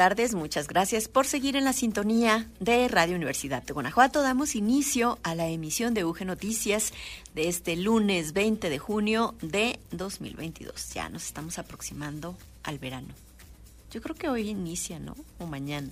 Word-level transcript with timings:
Tardes, 0.00 0.34
muchas 0.34 0.66
gracias 0.66 1.08
por 1.08 1.26
seguir 1.26 1.56
en 1.56 1.64
la 1.66 1.74
sintonía 1.74 2.48
de 2.58 2.88
Radio 2.88 3.16
Universidad 3.16 3.62
de 3.62 3.74
Guanajuato. 3.74 4.22
Damos 4.22 4.54
inicio 4.54 5.18
a 5.22 5.34
la 5.34 5.48
emisión 5.48 5.92
de 5.92 6.06
UG 6.06 6.24
Noticias 6.24 6.94
de 7.34 7.48
este 7.48 7.76
lunes 7.76 8.32
20 8.32 8.70
de 8.70 8.78
junio 8.78 9.34
de 9.42 9.78
2022. 9.90 10.94
Ya 10.94 11.10
nos 11.10 11.26
estamos 11.26 11.58
aproximando 11.58 12.34
al 12.62 12.78
verano. 12.78 13.08
Yo 13.90 14.00
creo 14.00 14.16
que 14.16 14.30
hoy 14.30 14.48
inicia, 14.48 14.98
¿no? 14.98 15.14
O 15.38 15.44
mañana. 15.44 15.90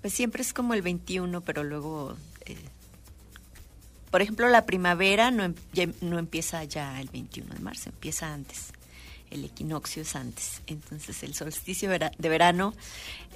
Pues 0.00 0.14
siempre 0.14 0.40
es 0.40 0.54
como 0.54 0.72
el 0.72 0.80
21, 0.80 1.42
pero 1.42 1.64
luego... 1.64 2.16
Eh, 2.46 2.56
por 4.10 4.22
ejemplo, 4.22 4.48
la 4.48 4.64
primavera 4.64 5.30
no, 5.30 5.52
em, 5.74 5.92
no 6.00 6.18
empieza 6.18 6.64
ya 6.64 6.98
el 6.98 7.10
21 7.10 7.52
de 7.52 7.60
marzo, 7.60 7.90
empieza 7.90 8.32
antes 8.32 8.72
el 9.30 9.44
equinoccio 9.44 10.02
es 10.02 10.16
antes. 10.16 10.62
Entonces, 10.66 11.22
el 11.22 11.34
solsticio 11.34 11.90
de 11.90 12.28
verano 12.28 12.74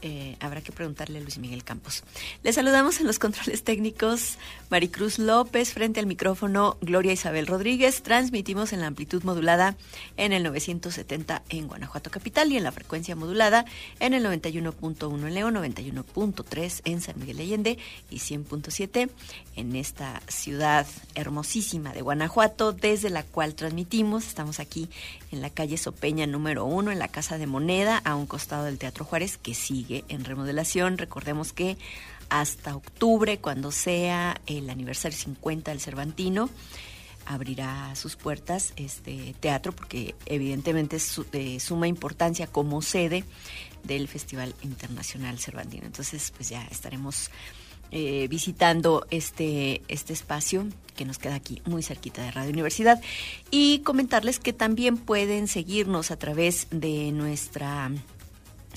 eh, 0.02 0.36
habrá 0.40 0.60
que 0.60 0.72
preguntarle 0.72 1.18
a 1.18 1.22
Luis 1.22 1.38
Miguel 1.38 1.64
Campos. 1.64 2.02
Le 2.42 2.52
saludamos 2.52 3.00
en 3.00 3.06
los 3.06 3.18
controles 3.18 3.62
técnicos 3.64 4.38
Maricruz 4.70 5.18
López, 5.18 5.73
frente 5.73 6.01
al 6.01 6.06
micrófono 6.06 6.76
Gloria 6.80 7.12
Isabel 7.12 7.46
Rodríguez. 7.46 8.02
Transmitimos 8.02 8.73
en 8.73 8.80
la 8.80 8.87
amplitud 8.87 9.23
modulada 9.24 9.76
en 10.16 10.32
el 10.32 10.43
970 10.45 11.43
en 11.48 11.68
Guanajuato 11.68 12.10
Capital 12.10 12.52
y 12.52 12.56
en 12.56 12.65
la 12.65 12.73
frecuencia 12.73 13.16
modulada 13.16 13.65
en 13.98 14.15
el 14.15 14.24
91.1 14.24 15.26
en 15.26 15.34
León, 15.34 15.54
91.3 15.54 16.82
en 16.84 17.01
San 17.01 17.18
Miguel 17.18 17.40
Allende 17.40 17.78
y 18.10 18.16
100.7 18.16 19.10
en 19.56 19.76
esta 19.76 20.23
ciudad 20.28 20.87
hermosísima 21.15 21.93
de 21.93 22.02
Guanajuato, 22.02 22.73
desde 22.73 23.10
la 23.10 23.23
cual 23.23 23.54
transmitimos. 23.54 24.26
Estamos 24.26 24.60
aquí 24.60 24.88
en 25.32 25.43
la 25.43 25.51
calle 25.51 25.76
Sopeña 25.76 26.26
número 26.26 26.65
uno, 26.65 26.90
en 26.90 26.98
la 26.98 27.09
Casa 27.09 27.38
de 27.38 27.46
Moneda, 27.46 27.98
a 27.98 28.15
un 28.15 28.26
costado 28.26 28.65
del 28.65 28.78
Teatro 28.78 29.04
Juárez, 29.04 29.37
que 29.37 29.54
sigue 29.54 29.90
en 30.09 30.24
remodelación. 30.24 30.99
Recordemos 30.99 31.52
que 31.52 31.77
hasta 32.29 32.77
octubre, 32.77 33.38
cuando 33.38 33.73
sea 33.73 34.41
el 34.46 34.71
aniversario 34.71 35.19
50 35.19 35.71
del 35.71 35.80
Cervantino, 35.80 36.49
abrirá 37.27 37.95
sus 37.95 38.16
puertas 38.16 38.73
este 38.77 39.35
teatro, 39.41 39.73
porque 39.73 40.15
evidentemente 40.27 40.96
es 40.96 41.21
de 41.33 41.61
suma 41.61 41.88
importancia 41.88 42.46
como 42.46 42.83
sede 42.83 43.24
del 43.85 44.09
Festival 44.09 44.55
Internacional 44.63 45.38
Cervantino. 45.38 45.87
Entonces, 45.87 46.33
pues 46.37 46.49
ya 46.49 46.65
estaremos 46.71 47.30
eh, 47.93 48.29
visitando 48.29 49.07
este, 49.11 49.83
este 49.88 50.13
espacio 50.13 50.66
que 50.96 51.05
nos 51.05 51.18
queda 51.18 51.35
aquí 51.35 51.61
muy 51.65 51.83
cerquita 51.83 52.23
de 52.23 52.30
Radio 52.30 52.51
Universidad 52.51 53.01
y 53.51 53.80
comentarles 53.80 54.38
que 54.38 54.52
también 54.52 54.96
pueden 54.96 55.49
seguirnos 55.49 56.13
a 56.13 56.16
través 56.16 56.68
de 56.71 57.11
nuestra 57.11 57.91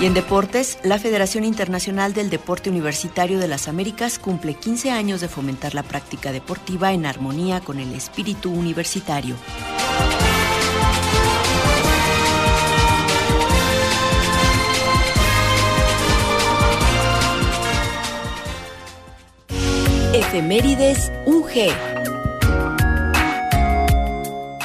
Y 0.00 0.06
en 0.06 0.14
deportes, 0.14 0.78
la 0.84 1.00
Federación 1.00 1.42
Internacional 1.42 2.14
del 2.14 2.30
Deporte 2.30 2.70
Universitario 2.70 3.40
de 3.40 3.48
las 3.48 3.66
Américas 3.66 4.20
cumple 4.20 4.54
15 4.54 4.92
años 4.92 5.20
de 5.20 5.28
fomentar 5.28 5.74
la 5.74 5.82
práctica 5.82 6.30
deportiva 6.30 6.92
en 6.92 7.04
armonía 7.04 7.60
con 7.60 7.80
el 7.80 7.92
espíritu 7.94 8.52
universitario. 8.52 9.34
Efemérides 20.34 21.12
UG. 21.26 21.70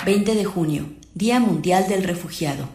20 0.03 0.33
de 0.33 0.43
junio, 0.43 0.89
Día 1.13 1.39
Mundial 1.39 1.87
del 1.87 2.05
Refugiado. 2.05 2.67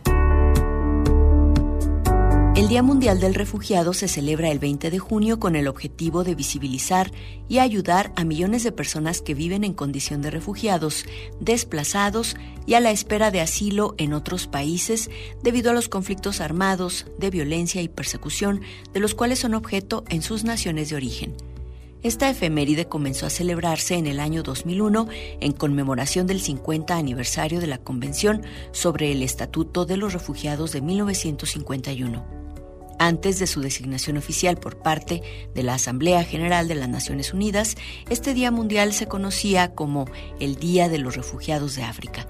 El 2.54 2.68
Día 2.68 2.84
Mundial 2.84 3.18
del 3.18 3.34
Refugiado 3.34 3.94
se 3.94 4.06
celebra 4.06 4.52
el 4.52 4.60
20 4.60 4.92
de 4.92 4.98
junio 5.00 5.40
con 5.40 5.56
el 5.56 5.66
objetivo 5.66 6.22
de 6.22 6.36
visibilizar 6.36 7.10
y 7.48 7.58
ayudar 7.58 8.12
a 8.14 8.22
millones 8.22 8.62
de 8.62 8.70
personas 8.70 9.22
que 9.22 9.34
viven 9.34 9.64
en 9.64 9.74
condición 9.74 10.22
de 10.22 10.30
refugiados, 10.30 11.04
desplazados 11.40 12.36
y 12.64 12.74
a 12.74 12.80
la 12.80 12.92
espera 12.92 13.32
de 13.32 13.40
asilo 13.40 13.96
en 13.98 14.12
otros 14.12 14.46
países 14.46 15.10
debido 15.42 15.72
a 15.72 15.74
los 15.74 15.88
conflictos 15.88 16.40
armados, 16.40 17.06
de 17.18 17.30
violencia 17.30 17.82
y 17.82 17.88
persecución 17.88 18.60
de 18.92 19.00
los 19.00 19.16
cuales 19.16 19.40
son 19.40 19.54
objeto 19.54 20.04
en 20.10 20.22
sus 20.22 20.44
naciones 20.44 20.90
de 20.90 20.94
origen. 20.94 21.34
Esta 22.04 22.28
efeméride 22.28 22.84
comenzó 22.84 23.24
a 23.24 23.30
celebrarse 23.30 23.94
en 23.94 24.06
el 24.06 24.20
año 24.20 24.42
2001 24.42 25.08
en 25.40 25.52
conmemoración 25.52 26.26
del 26.26 26.42
50 26.42 26.94
aniversario 26.98 27.60
de 27.60 27.66
la 27.66 27.78
Convención 27.78 28.42
sobre 28.72 29.10
el 29.10 29.22
Estatuto 29.22 29.86
de 29.86 29.96
los 29.96 30.12
Refugiados 30.12 30.72
de 30.72 30.82
1951. 30.82 32.22
Antes 32.98 33.38
de 33.38 33.46
su 33.46 33.62
designación 33.62 34.18
oficial 34.18 34.58
por 34.58 34.76
parte 34.76 35.22
de 35.54 35.62
la 35.62 35.74
Asamblea 35.74 36.24
General 36.24 36.68
de 36.68 36.74
las 36.74 36.90
Naciones 36.90 37.32
Unidas, 37.32 37.74
este 38.10 38.34
Día 38.34 38.50
Mundial 38.50 38.92
se 38.92 39.06
conocía 39.06 39.74
como 39.74 40.04
el 40.40 40.56
Día 40.56 40.90
de 40.90 40.98
los 40.98 41.16
Refugiados 41.16 41.74
de 41.74 41.84
África 41.84 42.28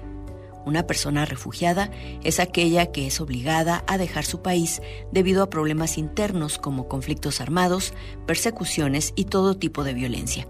una 0.65 0.87
persona 0.87 1.25
refugiada 1.25 1.91
es 2.23 2.39
aquella 2.39 2.91
que 2.91 3.07
es 3.07 3.21
obligada 3.21 3.83
a 3.87 3.97
dejar 3.97 4.25
su 4.25 4.41
país 4.41 4.81
debido 5.11 5.43
a 5.43 5.49
problemas 5.49 5.97
internos 5.97 6.57
como 6.57 6.87
conflictos 6.87 7.41
armados, 7.41 7.93
persecuciones 8.25 9.13
y 9.15 9.25
todo 9.25 9.57
tipo 9.57 9.83
de 9.83 9.93
violencia. 9.93 10.47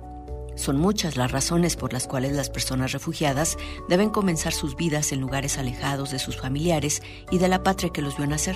Son 0.56 0.78
muchas 0.78 1.18
las 1.18 1.32
razones 1.32 1.76
por 1.76 1.92
las 1.92 2.08
cuales 2.08 2.32
las 2.32 2.50
personas 2.50 2.94
refugiadas 2.94 3.58
deben 3.90 4.10
comenzar 4.10 4.54
sus 4.54 4.78
vidas 4.78 5.12
en 5.12 5.20
lugares 5.20 5.58
alejados 5.58 6.12
de 6.12 6.20
sus 6.20 6.38
familiares 6.38 7.02
y 7.30 7.40
de 7.40 7.50
la 7.50 7.62
patria 7.62 7.90
que 7.92 8.02
los 8.02 8.18
vio 8.18 8.26
nacer. 8.26 8.56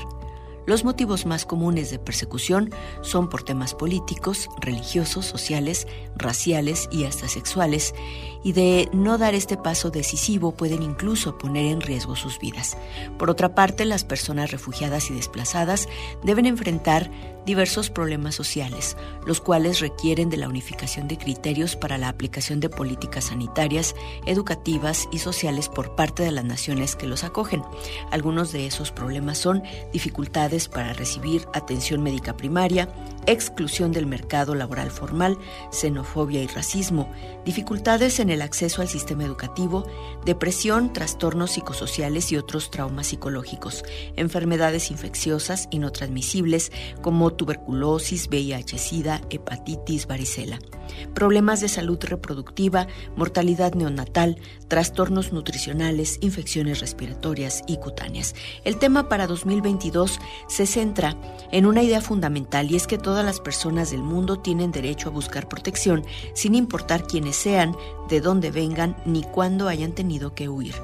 los 0.66 0.84
motivos 0.84 1.26
más 1.26 1.46
comunes 1.46 1.90
de 1.90 1.98
persecución 1.98 2.70
son 3.02 3.28
por 3.28 3.42
temas 3.42 3.74
políticos, 3.74 4.50
religiosos, 4.62 5.26
sociales, 5.26 5.88
raciales 6.16 6.88
y 6.92 7.06
hasta 7.06 7.28
sexuales, 7.28 7.96
y 8.44 8.54
de 8.54 8.90
no 8.94 9.18
dar 9.18 9.36
este 9.36 9.58
paso 9.58 9.90
decisivo 9.90 10.54
pueden 10.54 10.84
incluso 10.84 11.38
poner 11.38 11.66
en 11.66 11.82
riesgo 11.82 12.16
sus 12.16 12.40
vidas. 12.40 12.78
Por 13.18 13.30
otra 13.30 13.56
parte, 13.56 13.86
las 13.86 14.04
personas 14.04 14.52
refugiadas 14.52 15.10
y 15.10 15.14
desplazadas 15.14 15.88
deben 16.24 16.46
enfrentar 16.46 17.10
diversos 17.46 17.90
problemas 17.90 18.36
sociales, 18.36 18.96
los 19.26 19.42
cuales 19.42 19.80
requieren 19.80 20.30
de 20.30 20.38
la 20.38 20.48
unificación 20.48 21.08
de 21.08 21.18
criterios 21.18 21.76
para 21.76 21.98
la 21.98 22.10
aplicación 22.10 22.60
de 22.60 22.70
políticas 22.70 23.26
sanitarias, 23.26 23.96
educativas 24.26 25.08
y 25.12 25.18
sociales 25.18 25.68
por 25.68 25.96
parte 25.96 26.22
de 26.22 26.32
las 26.32 26.46
naciones 26.46 26.96
que 26.96 27.08
los 27.08 27.24
acogen. 27.24 27.64
Algunos 28.12 28.52
de 28.52 28.68
esos 28.68 28.92
problemas 28.92 29.40
son 29.40 29.64
dificultades 29.92 30.68
para 30.68 30.94
recibir 30.94 31.48
atención 31.54 32.04
médica 32.04 32.38
primaria, 32.38 32.88
exclusión 33.26 33.92
del 33.92 34.06
mercado 34.06 34.54
laboral 34.54 34.92
formal, 34.92 35.38
xenofobia 35.72 36.44
y 36.44 36.48
racismo, 36.48 37.12
dificultades 37.46 38.20
en 38.20 38.29
el 38.32 38.42
acceso 38.42 38.82
al 38.82 38.88
sistema 38.88 39.24
educativo, 39.24 39.86
depresión, 40.26 40.94
trastornos 40.94 41.52
psicosociales 41.52 42.32
y 42.32 42.38
otros 42.38 42.72
traumas 42.72 43.08
psicológicos, 43.08 43.84
enfermedades 44.16 44.92
infecciosas 44.92 45.68
y 45.72 45.80
no 45.80 45.92
transmisibles 45.92 46.72
como 47.02 47.34
tuberculosis, 47.34 48.30
VIH-Sida, 48.30 49.22
hepatitis, 49.30 50.08
varicela, 50.08 50.60
problemas 51.14 51.62
de 51.62 51.70
salud 51.70 52.00
reproductiva, 52.02 52.88
mortalidad 53.16 53.74
neonatal, 53.74 54.38
trastornos 54.68 55.32
nutricionales, 55.32 56.18
infecciones 56.22 56.80
respiratorias 56.80 57.64
y 57.68 57.78
cutáneas. 57.78 58.36
El 58.64 58.78
tema 58.78 59.10
para 59.10 59.28
2022 59.28 60.20
se 60.48 60.66
centra 60.66 61.18
en 61.52 61.66
una 61.66 61.84
idea 61.84 62.02
fundamental 62.02 62.72
y 62.72 62.76
es 62.76 62.88
que 62.88 62.98
todas 62.98 63.26
las 63.26 63.40
personas 63.40 63.92
del 63.92 64.04
mundo 64.04 64.40
tienen 64.40 64.72
derecho 64.72 65.10
a 65.10 65.14
buscar 65.14 65.48
protección 65.48 66.06
sin 66.34 66.56
importar 66.56 67.04
quiénes 67.04 67.36
sean, 67.36 67.76
de 68.10 68.22
dónde 68.22 68.52
vengan 68.52 68.98
ni 69.06 69.24
cuándo 69.24 69.68
hayan 69.68 69.94
tenido 69.94 70.34
que 70.34 70.50
huir. 70.50 70.76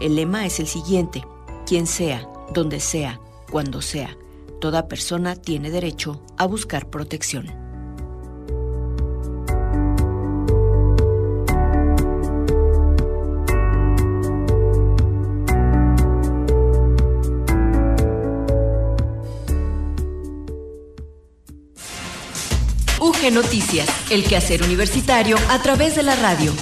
El 0.00 0.16
lema 0.16 0.46
es 0.46 0.60
el 0.60 0.66
siguiente, 0.66 1.24
quien 1.66 1.86
sea, 1.86 2.28
donde 2.52 2.80
sea, 2.80 3.20
cuando 3.50 3.80
sea 3.82 4.16
toda 4.64 4.88
persona 4.88 5.36
tiene 5.36 5.70
derecho 5.70 6.22
a 6.38 6.46
buscar 6.46 6.88
protección. 6.88 7.48
UG 22.98 23.32
Noticias, 23.34 23.86
el 24.10 24.24
quehacer 24.24 24.62
universitario 24.62 25.36
a 25.50 25.60
través 25.60 25.94
de 25.94 26.04
la 26.04 26.16
radio. 26.16 26.54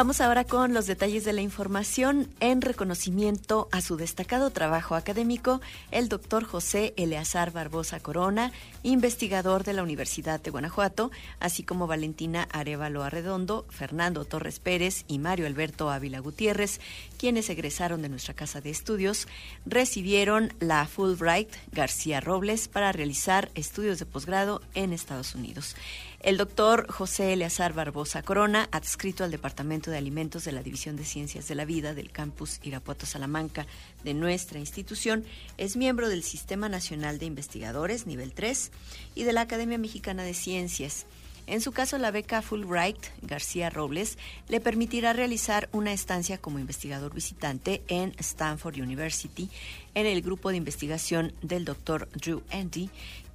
Vamos 0.00 0.22
ahora 0.22 0.44
con 0.44 0.72
los 0.72 0.86
detalles 0.86 1.26
de 1.26 1.34
la 1.34 1.42
información. 1.42 2.26
En 2.40 2.62
reconocimiento 2.62 3.68
a 3.70 3.82
su 3.82 3.98
destacado 3.98 4.48
trabajo 4.48 4.94
académico, 4.94 5.60
el 5.90 6.08
doctor 6.08 6.44
José 6.44 6.94
Eleazar 6.96 7.52
Barbosa 7.52 8.00
Corona, 8.00 8.50
investigador 8.82 9.62
de 9.62 9.74
la 9.74 9.82
Universidad 9.82 10.40
de 10.40 10.50
Guanajuato, 10.50 11.10
así 11.38 11.64
como 11.64 11.86
Valentina 11.86 12.48
Arevalo 12.50 13.02
Arredondo, 13.02 13.66
Fernando 13.68 14.24
Torres 14.24 14.58
Pérez 14.58 15.04
y 15.06 15.18
Mario 15.18 15.46
Alberto 15.46 15.90
Ávila 15.90 16.20
Gutiérrez, 16.20 16.80
quienes 17.18 17.50
egresaron 17.50 18.00
de 18.00 18.08
nuestra 18.08 18.32
casa 18.32 18.62
de 18.62 18.70
estudios, 18.70 19.28
recibieron 19.66 20.54
la 20.60 20.86
Fulbright 20.86 21.50
García 21.72 22.20
Robles 22.22 22.68
para 22.68 22.90
realizar 22.92 23.50
estudios 23.54 23.98
de 23.98 24.06
posgrado 24.06 24.62
en 24.72 24.94
Estados 24.94 25.34
Unidos. 25.34 25.76
El 26.20 26.36
doctor 26.36 26.86
José 26.92 27.32
Eleazar 27.32 27.72
Barbosa 27.72 28.22
Corona, 28.22 28.68
adscrito 28.72 29.24
al 29.24 29.30
Departamento 29.30 29.90
de 29.90 29.96
Alimentos 29.96 30.44
de 30.44 30.52
la 30.52 30.62
División 30.62 30.96
de 30.96 31.06
Ciencias 31.06 31.48
de 31.48 31.54
la 31.54 31.64
Vida 31.64 31.94
del 31.94 32.12
campus 32.12 32.60
Irapuato 32.62 33.06
Salamanca 33.06 33.66
de 34.04 34.12
nuestra 34.12 34.58
institución, 34.58 35.24
es 35.56 35.78
miembro 35.78 36.10
del 36.10 36.22
Sistema 36.22 36.68
Nacional 36.68 37.18
de 37.18 37.24
Investigadores 37.24 38.06
nivel 38.06 38.34
3 38.34 38.70
y 39.14 39.24
de 39.24 39.32
la 39.32 39.40
Academia 39.40 39.78
Mexicana 39.78 40.22
de 40.22 40.34
Ciencias. 40.34 41.06
En 41.46 41.62
su 41.62 41.72
caso, 41.72 41.98
la 41.98 42.10
beca 42.10 42.42
Fulbright 42.42 42.98
García 43.22 43.70
Robles 43.70 44.18
le 44.48 44.60
permitirá 44.60 45.12
realizar 45.12 45.68
una 45.72 45.92
estancia 45.92 46.38
como 46.38 46.58
investigador 46.58 47.14
visitante 47.14 47.82
en 47.88 48.12
Stanford 48.18 48.76
University 48.76 49.48
en 49.94 50.06
el 50.06 50.22
grupo 50.22 50.50
de 50.50 50.58
investigación 50.58 51.32
del 51.42 51.64
doctor 51.64 52.08
Drew 52.10 52.42
Andy 52.52 52.90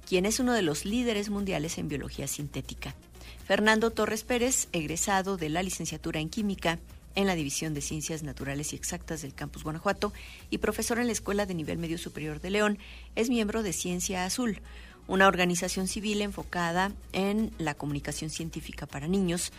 quien 0.06 0.24
es 0.24 0.40
uno 0.40 0.52
de 0.52 0.62
los 0.62 0.84
líderes 0.84 1.30
mundiales 1.30 1.78
en 1.78 1.88
biología 1.88 2.28
sintética. 2.28 2.94
Fernando 3.46 3.90
Torres 3.90 4.24
Pérez, 4.24 4.68
egresado 4.72 5.36
de 5.36 5.48
la 5.48 5.62
licenciatura 5.62 6.20
en 6.20 6.28
química 6.28 6.78
en 7.14 7.26
la 7.26 7.34
División 7.34 7.74
de 7.74 7.80
Ciencias 7.80 8.22
Naturales 8.22 8.72
y 8.72 8.76
Exactas 8.76 9.22
del 9.22 9.34
Campus 9.34 9.64
Guanajuato 9.64 10.12
y 10.50 10.58
profesor 10.58 10.98
en 10.98 11.06
la 11.06 11.12
Escuela 11.12 11.46
de 11.46 11.54
Nivel 11.54 11.78
Medio 11.78 11.98
Superior 11.98 12.40
de 12.40 12.50
León, 12.50 12.78
es 13.16 13.30
miembro 13.30 13.62
de 13.62 13.72
Ciencia 13.72 14.24
Azul, 14.24 14.60
una 15.08 15.26
organización 15.26 15.88
civil 15.88 16.20
enfocada 16.20 16.92
en 17.12 17.52
la 17.58 17.74
comunicación 17.74 18.30
científica 18.30 18.86
para 18.86 19.08
niños. 19.08 19.52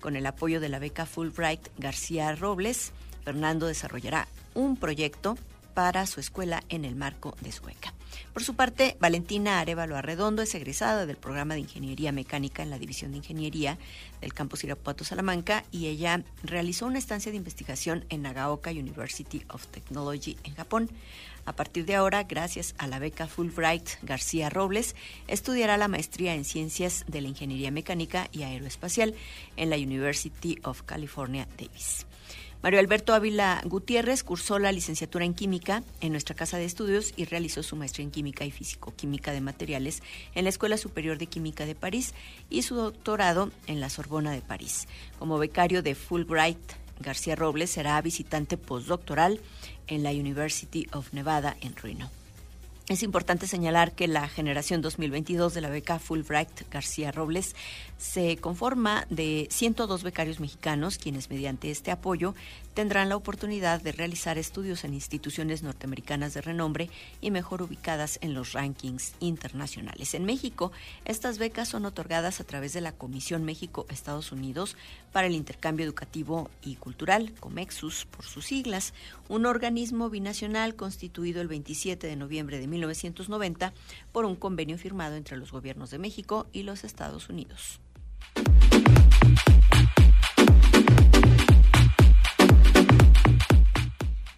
Con 0.00 0.16
el 0.16 0.26
apoyo 0.26 0.60
de 0.60 0.68
la 0.68 0.78
beca 0.78 1.06
Fulbright 1.06 1.68
García 1.78 2.34
Robles, 2.34 2.92
Fernando 3.24 3.66
desarrollará 3.66 4.28
un 4.54 4.76
proyecto 4.76 5.38
para 5.72 6.06
su 6.06 6.20
escuela 6.20 6.62
en 6.68 6.84
el 6.84 6.94
marco 6.94 7.36
de 7.40 7.52
su 7.52 7.62
beca. 7.62 7.94
Por 8.34 8.42
su 8.42 8.56
parte, 8.56 8.96
Valentina 8.98 9.60
Arevalo 9.60 9.96
Arredondo 9.96 10.42
es 10.42 10.56
egresada 10.56 11.06
del 11.06 11.16
programa 11.16 11.54
de 11.54 11.60
Ingeniería 11.60 12.10
Mecánica 12.10 12.64
en 12.64 12.70
la 12.70 12.80
División 12.80 13.12
de 13.12 13.18
Ingeniería 13.18 13.78
del 14.20 14.34
campus 14.34 14.64
Irapuato 14.64 15.04
Salamanca 15.04 15.62
y 15.70 15.86
ella 15.86 16.20
realizó 16.42 16.86
una 16.86 16.98
estancia 16.98 17.30
de 17.30 17.38
investigación 17.38 18.04
en 18.08 18.22
Nagaoka 18.22 18.72
University 18.72 19.44
of 19.50 19.68
Technology 19.68 20.36
en 20.42 20.56
Japón. 20.56 20.90
A 21.44 21.52
partir 21.52 21.86
de 21.86 21.94
ahora, 21.94 22.24
gracias 22.24 22.74
a 22.76 22.88
la 22.88 22.98
beca 22.98 23.28
Fulbright 23.28 23.88
García 24.02 24.50
Robles, 24.50 24.96
estudiará 25.28 25.76
la 25.76 25.86
maestría 25.86 26.34
en 26.34 26.44
Ciencias 26.44 27.04
de 27.06 27.20
la 27.20 27.28
Ingeniería 27.28 27.70
Mecánica 27.70 28.28
y 28.32 28.42
Aeroespacial 28.42 29.14
en 29.56 29.70
la 29.70 29.76
University 29.76 30.58
of 30.64 30.82
California, 30.82 31.46
Davis. 31.56 32.04
Mario 32.64 32.80
Alberto 32.80 33.12
Ávila 33.12 33.60
Gutiérrez 33.66 34.24
cursó 34.24 34.58
la 34.58 34.72
licenciatura 34.72 35.26
en 35.26 35.34
química 35.34 35.82
en 36.00 36.12
nuestra 36.12 36.34
casa 36.34 36.56
de 36.56 36.64
estudios 36.64 37.12
y 37.14 37.26
realizó 37.26 37.62
su 37.62 37.76
maestría 37.76 38.04
en 38.04 38.10
química 38.10 38.46
y 38.46 38.50
físico-química 38.50 39.32
de 39.32 39.42
materiales 39.42 40.02
en 40.34 40.44
la 40.44 40.48
Escuela 40.48 40.78
Superior 40.78 41.18
de 41.18 41.26
Química 41.26 41.66
de 41.66 41.74
París 41.74 42.14
y 42.48 42.62
su 42.62 42.76
doctorado 42.76 43.50
en 43.66 43.80
la 43.80 43.90
Sorbona 43.90 44.30
de 44.30 44.40
París. 44.40 44.88
Como 45.18 45.36
becario 45.36 45.82
de 45.82 45.94
Fulbright, 45.94 46.56
García 47.00 47.36
Robles 47.36 47.68
será 47.68 48.00
visitante 48.00 48.56
postdoctoral 48.56 49.40
en 49.86 50.02
la 50.02 50.12
University 50.12 50.86
of 50.94 51.12
Nevada 51.12 51.58
en 51.60 51.76
Reno. 51.76 52.10
Es 52.86 53.02
importante 53.02 53.46
señalar 53.46 53.92
que 53.92 54.06
la 54.08 54.28
generación 54.28 54.82
2022 54.82 55.54
de 55.54 55.62
la 55.62 55.70
beca 55.70 55.98
Fulbright 55.98 56.70
García 56.70 57.12
Robles 57.12 57.56
se 57.96 58.36
conforma 58.36 59.06
de 59.08 59.48
102 59.50 60.02
becarios 60.02 60.38
mexicanos, 60.38 60.98
quienes 60.98 61.30
mediante 61.30 61.70
este 61.70 61.90
apoyo 61.90 62.34
tendrán 62.74 63.08
la 63.08 63.16
oportunidad 63.16 63.80
de 63.80 63.92
realizar 63.92 64.36
estudios 64.36 64.84
en 64.84 64.94
instituciones 64.94 65.62
norteamericanas 65.62 66.34
de 66.34 66.42
renombre 66.42 66.90
y 67.20 67.30
mejor 67.30 67.62
ubicadas 67.62 68.18
en 68.20 68.34
los 68.34 68.52
rankings 68.52 69.14
internacionales. 69.20 70.14
En 70.14 70.24
México, 70.24 70.72
estas 71.04 71.38
becas 71.38 71.68
son 71.68 71.86
otorgadas 71.86 72.40
a 72.40 72.44
través 72.44 72.72
de 72.72 72.80
la 72.80 72.92
Comisión 72.92 73.44
México-Estados 73.44 74.32
Unidos 74.32 74.76
para 75.12 75.28
el 75.28 75.34
Intercambio 75.34 75.86
Educativo 75.86 76.50
y 76.62 76.74
Cultural, 76.76 77.32
COMEXUS 77.40 78.06
por 78.06 78.24
sus 78.24 78.46
siglas, 78.46 78.92
un 79.28 79.46
organismo 79.46 80.10
binacional 80.10 80.74
constituido 80.74 81.40
el 81.40 81.48
27 81.48 82.06
de 82.06 82.16
noviembre 82.16 82.58
de 82.58 82.66
1990 82.66 83.72
por 84.12 84.24
un 84.24 84.36
convenio 84.36 84.76
firmado 84.78 85.14
entre 85.16 85.36
los 85.36 85.52
gobiernos 85.52 85.90
de 85.90 85.98
México 85.98 86.46
y 86.52 86.64
los 86.64 86.84
Estados 86.84 87.28
Unidos. 87.28 87.80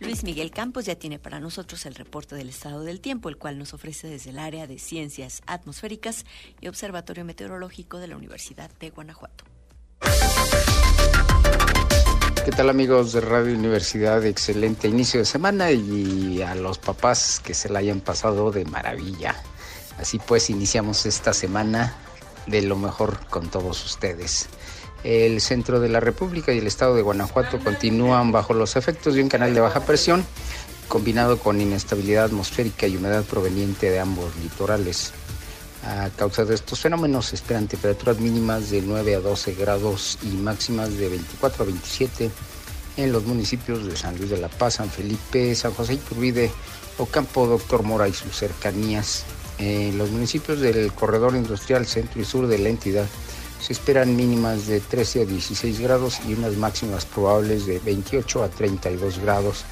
Luis 0.07 0.23
Miguel 0.23 0.53
Campos 0.53 0.85
ya 0.85 0.95
tiene 0.95 1.19
para 1.19 1.41
nosotros 1.41 1.85
el 1.85 1.97
reporte 1.97 2.37
del 2.37 2.49
estado 2.49 2.83
del 2.83 3.01
tiempo, 3.01 3.29
el 3.29 3.39
cual 3.39 3.59
nos 3.59 3.75
ofrece 3.75 4.07
desde 4.07 4.31
el 4.31 4.39
área 4.39 4.69
de 4.69 4.79
ciencias 4.79 5.43
atmosféricas 5.49 6.25
y 6.61 6.69
observatorio 6.69 7.25
meteorológico 7.25 7.99
de 7.99 8.07
la 8.07 8.17
Universidad 8.17 8.71
de 8.79 8.91
Guanajuato. 8.91 9.45
¿Qué 12.45 12.53
tal 12.53 12.71
amigos 12.71 13.13
de 13.15 13.21
Radio 13.21 13.57
Universidad? 13.57 14.25
Excelente 14.25 14.87
inicio 14.87 15.19
de 15.19 15.27
semana 15.27 15.73
y 15.73 16.41
a 16.41 16.55
los 16.55 16.79
papás 16.79 17.41
que 17.41 17.53
se 17.53 17.69
la 17.69 17.81
hayan 17.81 18.01
pasado 18.01 18.53
de 18.53 18.65
maravilla. 18.65 19.35
Así 19.99 20.21
pues, 20.21 20.51
iniciamos 20.51 21.05
esta 21.05 21.33
semana 21.35 21.97
de 22.47 22.63
lo 22.63 22.77
mejor 22.77 23.27
con 23.27 23.51
todos 23.51 23.85
ustedes. 23.85 24.49
El 25.07 25.41
centro 25.41 25.79
de 25.79 25.89
la 25.89 26.01
República 26.01 26.53
y 26.53 26.59
el 26.59 26.67
estado 26.67 26.97
de 26.97 27.03
Guanajuato 27.03 27.61
continúan 27.61 28.33
bajo 28.33 28.55
los 28.55 28.75
efectos 28.75 29.15
de 29.15 29.23
un 29.23 29.29
canal 29.29 29.55
de 29.55 29.61
baja 29.61 29.85
presión 29.87 30.27
combinado 30.89 31.39
con 31.39 31.61
inestabilidad 31.61 32.25
atmosférica 32.25 32.89
y 32.89 32.97
humedad 32.97 33.23
proveniente 33.23 33.89
de 33.89 34.01
ambos 34.01 34.35
litorales. 34.43 35.13
A 35.85 36.11
causa 36.11 36.45
de 36.45 36.57
estos 36.57 36.81
fenómenos 36.81 37.27
se 37.27 37.37
esperan 37.37 37.69
temperaturas 37.69 38.19
mínimas 38.19 38.71
de 38.71 38.83
9 38.83 39.15
a 39.15 39.21
12 39.21 39.55
grados 39.55 40.19
y 40.25 40.37
máximas 40.39 40.97
de 40.99 41.09
24 41.09 41.63
a 41.63 41.67
27 41.67 42.31
en 42.97 43.13
los 43.13 43.27
municipios 43.27 43.87
de 43.87 43.97
San 43.97 44.19
Luis 44.19 44.31
de 44.31 44.39
la 44.39 44.49
Paz, 44.49 44.75
San 44.75 44.91
Felipe, 44.91 45.55
San 45.55 45.73
José 45.73 45.95
Iturbide, 45.95 46.51
Ocampo, 46.99 47.47
Doctor 47.47 47.85
Mora 47.85 48.09
y 48.09 48.13
sus 48.13 48.35
cercanías. 48.35 49.25
En 49.59 49.97
los 49.99 50.11
municipios 50.11 50.59
del 50.59 50.93
corredor 50.93 51.37
industrial 51.37 51.87
centro 51.87 52.21
y 52.21 52.25
sur 52.25 52.49
de 52.49 52.59
la 52.59 52.71
entidad 52.71 53.07
se 53.61 53.73
esperan 53.73 54.15
mínimas 54.17 54.67
de 54.67 54.81
13 54.81 55.23
a 55.23 55.25
16 55.25 55.81
grados 55.81 56.21
y 56.29 56.35
unas 56.35 56.57
máximas 56.57 57.05
probables 57.05 57.67
de 57.67 57.79
28 57.79 58.45
a 58.45 58.49
32 58.49 59.19
grados. 59.19 59.65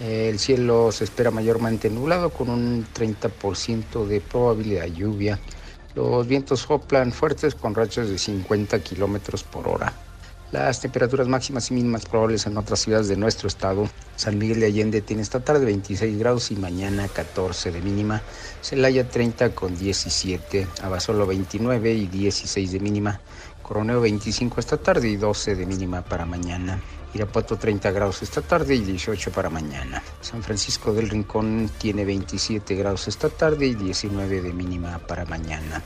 El 0.00 0.38
cielo 0.38 0.90
se 0.92 1.04
espera 1.04 1.30
mayormente 1.30 1.88
nublado 1.88 2.30
con 2.30 2.50
un 2.50 2.86
30% 2.92 4.06
de 4.06 4.20
probabilidad 4.20 4.82
de 4.82 4.92
lluvia. 4.92 5.38
Los 5.94 6.26
vientos 6.26 6.60
soplan 6.60 7.12
fuertes 7.12 7.54
con 7.54 7.74
rachas 7.74 8.08
de 8.08 8.18
50 8.18 8.80
kilómetros 8.80 9.44
por 9.44 9.68
hora. 9.68 9.92
Las 10.54 10.78
temperaturas 10.78 11.26
máximas 11.26 11.72
y 11.72 11.74
mínimas 11.74 12.06
probables 12.06 12.46
en 12.46 12.56
otras 12.56 12.78
ciudades 12.78 13.08
de 13.08 13.16
nuestro 13.16 13.48
estado. 13.48 13.90
San 14.14 14.38
Miguel 14.38 14.60
de 14.60 14.66
Allende 14.66 15.00
tiene 15.00 15.22
esta 15.22 15.40
tarde 15.40 15.64
26 15.64 16.16
grados 16.16 16.52
y 16.52 16.54
mañana 16.54 17.08
14 17.08 17.72
de 17.72 17.80
mínima. 17.80 18.22
Celaya 18.62 19.08
30 19.08 19.52
con 19.52 19.76
17. 19.76 20.68
Abasolo 20.84 21.26
29 21.26 21.94
y 21.94 22.06
16 22.06 22.70
de 22.70 22.78
mínima. 22.78 23.20
Coroneo 23.64 24.00
25 24.00 24.60
esta 24.60 24.76
tarde 24.76 25.08
y 25.08 25.16
12 25.16 25.56
de 25.56 25.66
mínima 25.66 26.02
para 26.02 26.24
mañana. 26.24 26.80
Irapuato 27.14 27.56
30 27.56 27.90
grados 27.90 28.22
esta 28.22 28.40
tarde 28.40 28.76
y 28.76 28.80
18 28.82 29.32
para 29.32 29.50
mañana. 29.50 30.04
San 30.20 30.40
Francisco 30.44 30.92
del 30.92 31.10
Rincón 31.10 31.68
tiene 31.78 32.04
27 32.04 32.76
grados 32.76 33.08
esta 33.08 33.28
tarde 33.28 33.66
y 33.66 33.74
19 33.74 34.40
de 34.40 34.52
mínima 34.52 34.98
para 34.98 35.24
mañana. 35.24 35.82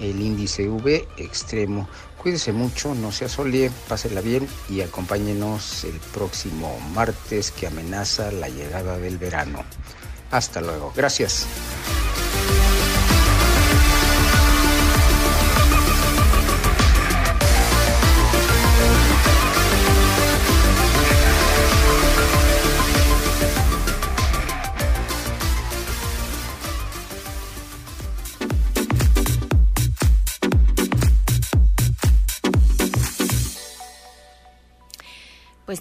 El 0.00 0.20
índice 0.20 0.68
V 0.68 1.06
extremo. 1.16 1.88
Cuídese 2.20 2.52
mucho, 2.52 2.94
no 2.94 3.12
se 3.12 3.26
asole, 3.26 3.70
pásela 3.88 4.20
bien 4.20 4.48
y 4.68 4.80
acompáñenos 4.80 5.84
el 5.84 5.98
próximo 6.12 6.78
martes 6.94 7.50
que 7.50 7.66
amenaza 7.66 8.30
la 8.32 8.48
llegada 8.48 8.98
del 8.98 9.18
verano. 9.18 9.64
Hasta 10.30 10.60
luego. 10.60 10.92
Gracias. 10.94 11.46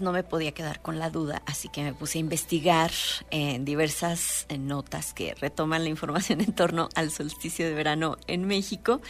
No 0.01 0.11
me 0.11 0.23
podía 0.23 0.51
quedar 0.51 0.81
con 0.81 0.99
la 0.99 1.09
duda, 1.09 1.41
así 1.45 1.69
que 1.69 1.83
me 1.83 1.93
puse 1.93 2.17
a 2.17 2.21
investigar 2.21 2.91
en 3.31 3.65
diversas 3.65 4.47
notas 4.57 5.13
que 5.13 5.35
retoman 5.35 5.83
la 5.83 5.89
información 5.89 6.41
en 6.41 6.53
torno 6.53 6.89
al 6.95 7.11
solsticio 7.11 7.65
de 7.65 7.73
verano 7.73 8.17
en 8.27 8.45
México. 8.45 9.01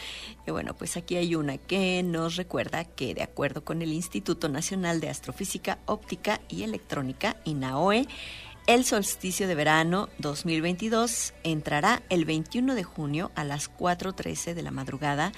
Y 0.46 0.50
bueno, 0.50 0.74
pues 0.74 0.96
aquí 0.96 1.16
hay 1.16 1.34
una 1.34 1.58
que 1.58 2.02
nos 2.02 2.36
recuerda 2.36 2.84
que 2.84 3.14
de 3.14 3.22
acuerdo 3.22 3.64
con 3.64 3.82
el 3.82 3.92
Instituto 3.92 4.48
Nacional 4.48 5.00
de 5.00 5.08
Astrofísica 5.08 5.78
Óptica 5.86 6.40
y 6.48 6.62
Electrónica, 6.62 7.36
INAOE, 7.44 8.06
el 8.66 8.84
solsticio 8.84 9.48
de 9.48 9.56
verano 9.56 10.08
2022 10.18 11.34
entrará 11.42 12.02
el 12.08 12.24
21 12.24 12.74
de 12.74 12.84
junio 12.84 13.32
a 13.34 13.42
las 13.42 13.68
4.13 13.68 14.54
de 14.54 14.62
la 14.62 14.70
madrugada 14.70 15.32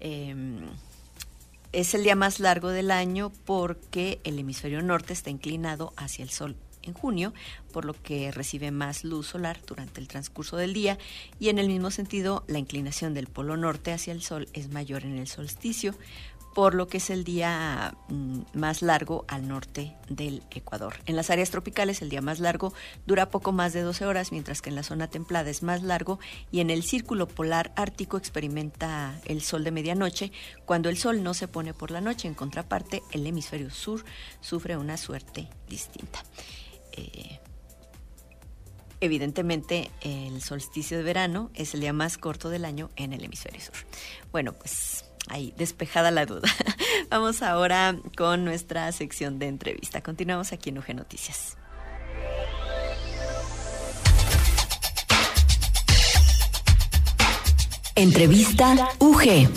Em, 0.00 0.68
es 1.72 1.94
el 1.94 2.04
día 2.04 2.16
más 2.16 2.40
largo 2.40 2.70
del 2.70 2.90
año 2.90 3.32
porque 3.44 4.20
el 4.24 4.38
hemisferio 4.38 4.82
norte 4.82 5.12
está 5.12 5.30
inclinado 5.30 5.92
hacia 5.96 6.22
el 6.22 6.30
sol 6.30 6.56
en 6.86 6.94
junio, 6.94 7.34
por 7.72 7.84
lo 7.84 7.94
que 7.94 8.30
recibe 8.30 8.70
más 8.70 9.04
luz 9.04 9.26
solar 9.28 9.60
durante 9.66 10.00
el 10.00 10.08
transcurso 10.08 10.56
del 10.56 10.72
día. 10.72 10.98
Y 11.38 11.48
en 11.48 11.58
el 11.58 11.68
mismo 11.68 11.90
sentido 11.90 12.44
la 12.46 12.58
inclinación 12.58 13.14
del 13.14 13.26
polo 13.26 13.56
norte 13.56 13.92
hacia 13.92 14.12
el 14.12 14.22
sol 14.22 14.48
es 14.52 14.70
mayor 14.70 15.04
en 15.04 15.18
el 15.18 15.26
solsticio, 15.26 15.94
por 16.56 16.74
lo 16.74 16.88
que 16.88 16.96
es 16.96 17.10
el 17.10 17.22
día 17.22 17.94
mm, 18.08 18.40
más 18.54 18.80
largo 18.80 19.26
al 19.28 19.46
norte 19.46 19.94
del 20.08 20.42
Ecuador. 20.50 20.94
En 21.04 21.14
las 21.14 21.28
áreas 21.28 21.50
tropicales 21.50 22.00
el 22.00 22.08
día 22.08 22.22
más 22.22 22.40
largo 22.40 22.72
dura 23.06 23.28
poco 23.28 23.52
más 23.52 23.74
de 23.74 23.82
12 23.82 24.06
horas, 24.06 24.32
mientras 24.32 24.62
que 24.62 24.70
en 24.70 24.74
la 24.74 24.82
zona 24.82 25.06
templada 25.08 25.50
es 25.50 25.62
más 25.62 25.82
largo 25.82 26.18
y 26.50 26.60
en 26.60 26.70
el 26.70 26.82
círculo 26.82 27.28
polar 27.28 27.74
ártico 27.76 28.16
experimenta 28.16 29.20
el 29.26 29.42
sol 29.42 29.64
de 29.64 29.70
medianoche 29.70 30.32
cuando 30.64 30.88
el 30.88 30.96
sol 30.96 31.22
no 31.22 31.34
se 31.34 31.46
pone 31.46 31.74
por 31.74 31.90
la 31.90 32.00
noche. 32.00 32.26
En 32.26 32.32
contraparte, 32.32 33.02
el 33.12 33.26
hemisferio 33.26 33.68
sur 33.68 34.02
sufre 34.40 34.78
una 34.78 34.96
suerte 34.96 35.50
distinta. 35.68 36.24
Eh, 36.92 37.38
evidentemente, 39.00 39.90
el 40.00 40.40
solsticio 40.40 40.96
de 40.96 41.04
verano 41.04 41.50
es 41.52 41.74
el 41.74 41.82
día 41.82 41.92
más 41.92 42.16
corto 42.16 42.48
del 42.48 42.64
año 42.64 42.88
en 42.96 43.12
el 43.12 43.22
hemisferio 43.22 43.60
sur. 43.60 43.74
Bueno, 44.32 44.54
pues 44.54 45.05
ahí 45.28 45.52
despejada 45.56 46.10
la 46.10 46.26
duda. 46.26 46.48
Vamos 47.10 47.42
ahora 47.42 47.96
con 48.16 48.44
nuestra 48.44 48.90
sección 48.92 49.38
de 49.38 49.48
entrevista. 49.48 50.00
Continuamos 50.00 50.52
aquí 50.52 50.70
en 50.70 50.78
UG 50.78 50.94
Noticias. 50.94 51.56
Entrevista 57.94 58.90
UG. 58.98 59.48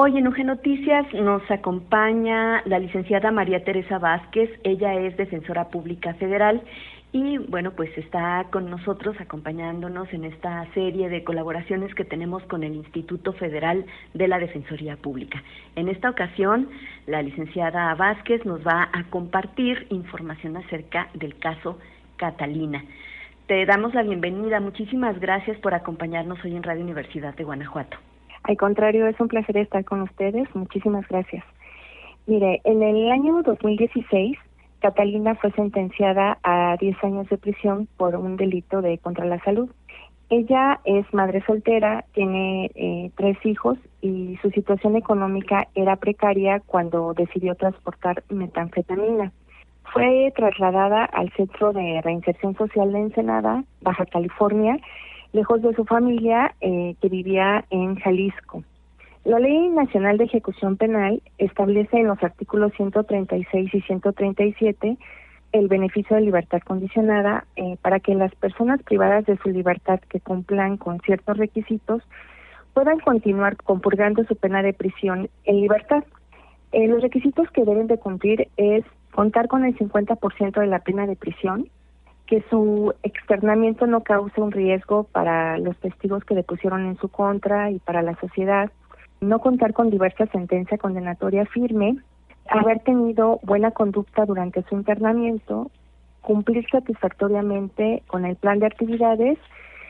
Hoy 0.00 0.16
en 0.16 0.28
UG 0.28 0.44
Noticias 0.44 1.12
nos 1.12 1.42
acompaña 1.50 2.62
la 2.66 2.78
licenciada 2.78 3.32
María 3.32 3.64
Teresa 3.64 3.98
Vázquez. 3.98 4.48
Ella 4.62 4.94
es 4.94 5.16
defensora 5.16 5.70
pública 5.70 6.14
federal 6.14 6.62
Y 7.10 7.38
bueno, 7.38 7.72
pues 7.72 7.90
está 7.98 8.46
con 8.52 8.70
nosotros 8.70 9.16
acompañándonos 9.18 10.12
en 10.12 10.22
esta 10.22 10.64
serie 10.72 11.08
de 11.08 11.24
colaboraciones 11.24 11.92
que 11.96 12.04
tenemos 12.04 12.44
con 12.44 12.62
el 12.62 12.76
Instituto 12.76 13.32
Federal 13.32 13.86
de 14.14 14.28
la 14.28 14.38
Defensoría 14.38 14.96
Pública. 14.96 15.42
En 15.74 15.88
esta 15.88 16.10
ocasión, 16.10 16.68
la 17.08 17.20
licenciada 17.20 17.92
Vázquez 17.96 18.44
nos 18.44 18.64
va 18.64 18.88
a 18.92 19.02
compartir 19.10 19.88
información 19.90 20.56
acerca 20.58 21.08
del 21.14 21.36
caso 21.40 21.76
Catalina. 22.18 22.84
Te 23.48 23.66
damos 23.66 23.94
la 23.94 24.04
bienvenida. 24.04 24.60
Muchísimas 24.60 25.18
gracias 25.18 25.58
por 25.58 25.74
acompañarnos 25.74 26.38
hoy 26.44 26.54
en 26.54 26.62
Radio 26.62 26.84
Universidad 26.84 27.34
de 27.34 27.42
Guanajuato. 27.42 27.98
Al 28.48 28.56
contrario, 28.56 29.06
es 29.06 29.20
un 29.20 29.28
placer 29.28 29.58
estar 29.58 29.84
con 29.84 30.00
ustedes. 30.00 30.48
Muchísimas 30.54 31.06
gracias. 31.06 31.44
Mire, 32.26 32.62
en 32.64 32.82
el 32.82 33.10
año 33.10 33.42
2016 33.42 34.38
Catalina 34.80 35.34
fue 35.34 35.50
sentenciada 35.52 36.38
a 36.42 36.76
10 36.80 37.04
años 37.04 37.28
de 37.28 37.36
prisión 37.36 37.88
por 37.98 38.16
un 38.16 38.38
delito 38.38 38.80
de 38.80 38.96
contra 38.96 39.26
la 39.26 39.38
salud. 39.40 39.68
Ella 40.30 40.80
es 40.84 41.04
madre 41.12 41.44
soltera, 41.44 42.06
tiene 42.14 42.70
eh, 42.74 43.10
tres 43.16 43.36
hijos 43.44 43.76
y 44.00 44.38
su 44.40 44.50
situación 44.50 44.96
económica 44.96 45.68
era 45.74 45.96
precaria 45.96 46.60
cuando 46.60 47.12
decidió 47.12 47.54
transportar 47.54 48.24
metanfetamina. 48.30 49.30
Fue 49.92 50.32
trasladada 50.34 51.04
al 51.04 51.30
Centro 51.32 51.74
de 51.74 52.00
Reinserción 52.02 52.56
Social 52.56 52.92
de 52.92 53.00
Ensenada, 53.00 53.64
Baja 53.82 54.06
California, 54.06 54.78
lejos 55.32 55.62
de 55.62 55.74
su 55.74 55.84
familia 55.84 56.54
eh, 56.60 56.94
que 57.00 57.08
vivía 57.08 57.64
en 57.70 57.96
Jalisco. 57.96 58.62
La 59.24 59.38
Ley 59.38 59.68
Nacional 59.68 60.16
de 60.16 60.24
Ejecución 60.24 60.76
Penal 60.76 61.22
establece 61.36 61.98
en 61.98 62.06
los 62.06 62.22
artículos 62.22 62.72
136 62.76 63.74
y 63.74 63.80
137 63.82 64.96
el 65.52 65.68
beneficio 65.68 66.16
de 66.16 66.22
libertad 66.22 66.60
condicionada 66.60 67.44
eh, 67.56 67.76
para 67.82 68.00
que 68.00 68.14
las 68.14 68.34
personas 68.34 68.82
privadas 68.82 69.24
de 69.26 69.36
su 69.38 69.50
libertad 69.50 70.00
que 70.08 70.20
cumplan 70.20 70.76
con 70.76 71.00
ciertos 71.00 71.36
requisitos 71.36 72.02
puedan 72.74 73.00
continuar 73.00 73.56
compurgando 73.56 74.24
su 74.24 74.36
pena 74.36 74.62
de 74.62 74.72
prisión 74.72 75.28
en 75.44 75.60
libertad. 75.60 76.04
Eh, 76.72 76.86
los 76.86 77.02
requisitos 77.02 77.50
que 77.50 77.64
deben 77.64 77.86
de 77.86 77.98
cumplir 77.98 78.48
es 78.56 78.84
contar 79.12 79.48
con 79.48 79.64
el 79.64 79.76
50% 79.76 80.60
de 80.60 80.66
la 80.66 80.80
pena 80.80 81.06
de 81.06 81.16
prisión, 81.16 81.68
que 82.28 82.44
su 82.50 82.92
externamiento 83.02 83.86
no 83.86 84.02
cause 84.02 84.38
un 84.40 84.52
riesgo 84.52 85.04
para 85.04 85.56
los 85.56 85.78
testigos 85.78 86.22
que 86.24 86.34
le 86.34 86.42
pusieron 86.42 86.86
en 86.86 86.98
su 86.98 87.08
contra 87.08 87.70
y 87.70 87.78
para 87.78 88.02
la 88.02 88.14
sociedad, 88.20 88.70
no 89.22 89.38
contar 89.38 89.72
con 89.72 89.88
diversa 89.88 90.26
sentencia 90.26 90.76
condenatoria 90.76 91.46
firme, 91.46 91.96
haber 92.50 92.80
tenido 92.80 93.40
buena 93.42 93.70
conducta 93.70 94.26
durante 94.26 94.62
su 94.64 94.74
internamiento, 94.74 95.70
cumplir 96.20 96.66
satisfactoriamente 96.70 98.02
con 98.06 98.26
el 98.26 98.36
plan 98.36 98.58
de 98.58 98.66
actividades, 98.66 99.38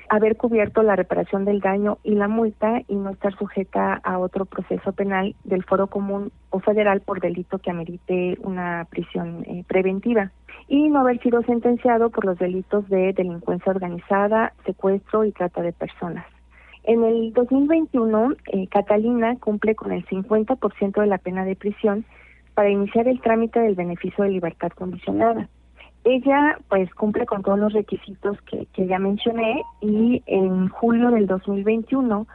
haber 0.09 0.37
cubierto 0.37 0.85
la 0.85 0.95
reparación 0.95 1.45
del 1.45 1.59
daño 1.59 1.99
y 2.05 2.15
la 2.15 2.29
multa 2.29 2.83
y 2.87 2.95
no 2.95 3.11
estar 3.11 3.37
sujeta 3.37 3.95
a 3.95 4.19
otro 4.19 4.45
proceso 4.45 4.93
penal 4.93 5.35
del 5.43 5.65
foro 5.65 5.89
común 5.89 6.31
o 6.51 6.61
federal 6.61 7.01
por 7.01 7.21
delito 7.21 7.59
que 7.59 7.73
amerite 7.73 8.39
una 8.43 8.87
prisión 8.89 9.43
eh, 9.45 9.65
preventiva 9.67 10.31
y 10.69 10.89
no 10.91 11.01
haber 11.01 11.21
sido 11.21 11.43
sentenciado 11.43 12.11
por 12.11 12.27
los 12.27 12.39
delitos 12.39 12.89
de 12.89 13.13
delincuencia 13.15 13.73
organizada, 13.73 14.53
secuestro 14.67 15.25
y 15.25 15.33
trata 15.33 15.63
de 15.63 15.73
personas. 15.73 16.27
En 16.85 17.03
el 17.05 17.33
2021, 17.33 18.33
eh, 18.53 18.67
Catalina 18.69 19.37
cumple 19.37 19.75
con 19.75 19.93
el 19.93 20.07
50% 20.07 21.01
de 21.01 21.07
la 21.07 21.19
pena 21.19 21.45
de 21.45 21.57
prisión 21.57 22.05
para 22.55 22.71
iniciar 22.71 23.09
el 23.09 23.21
trámite 23.21 23.61
del 23.61 23.75
beneficio 23.75 24.25
de 24.25 24.31
libertad 24.31 24.71
condicionada. 24.71 25.49
Ella 26.05 26.59
pues 26.69 26.93
cumple 26.95 27.27
con 27.27 27.43
todos 27.43 27.59
los 27.59 27.73
requisitos 27.73 28.41
que, 28.43 28.67
que 28.73 28.87
ya 28.87 28.99
mencioné 28.99 29.63
y 29.81 30.23
en 30.27 30.69
julio 30.69 31.11
del 31.11 31.27
2021 31.27 32.27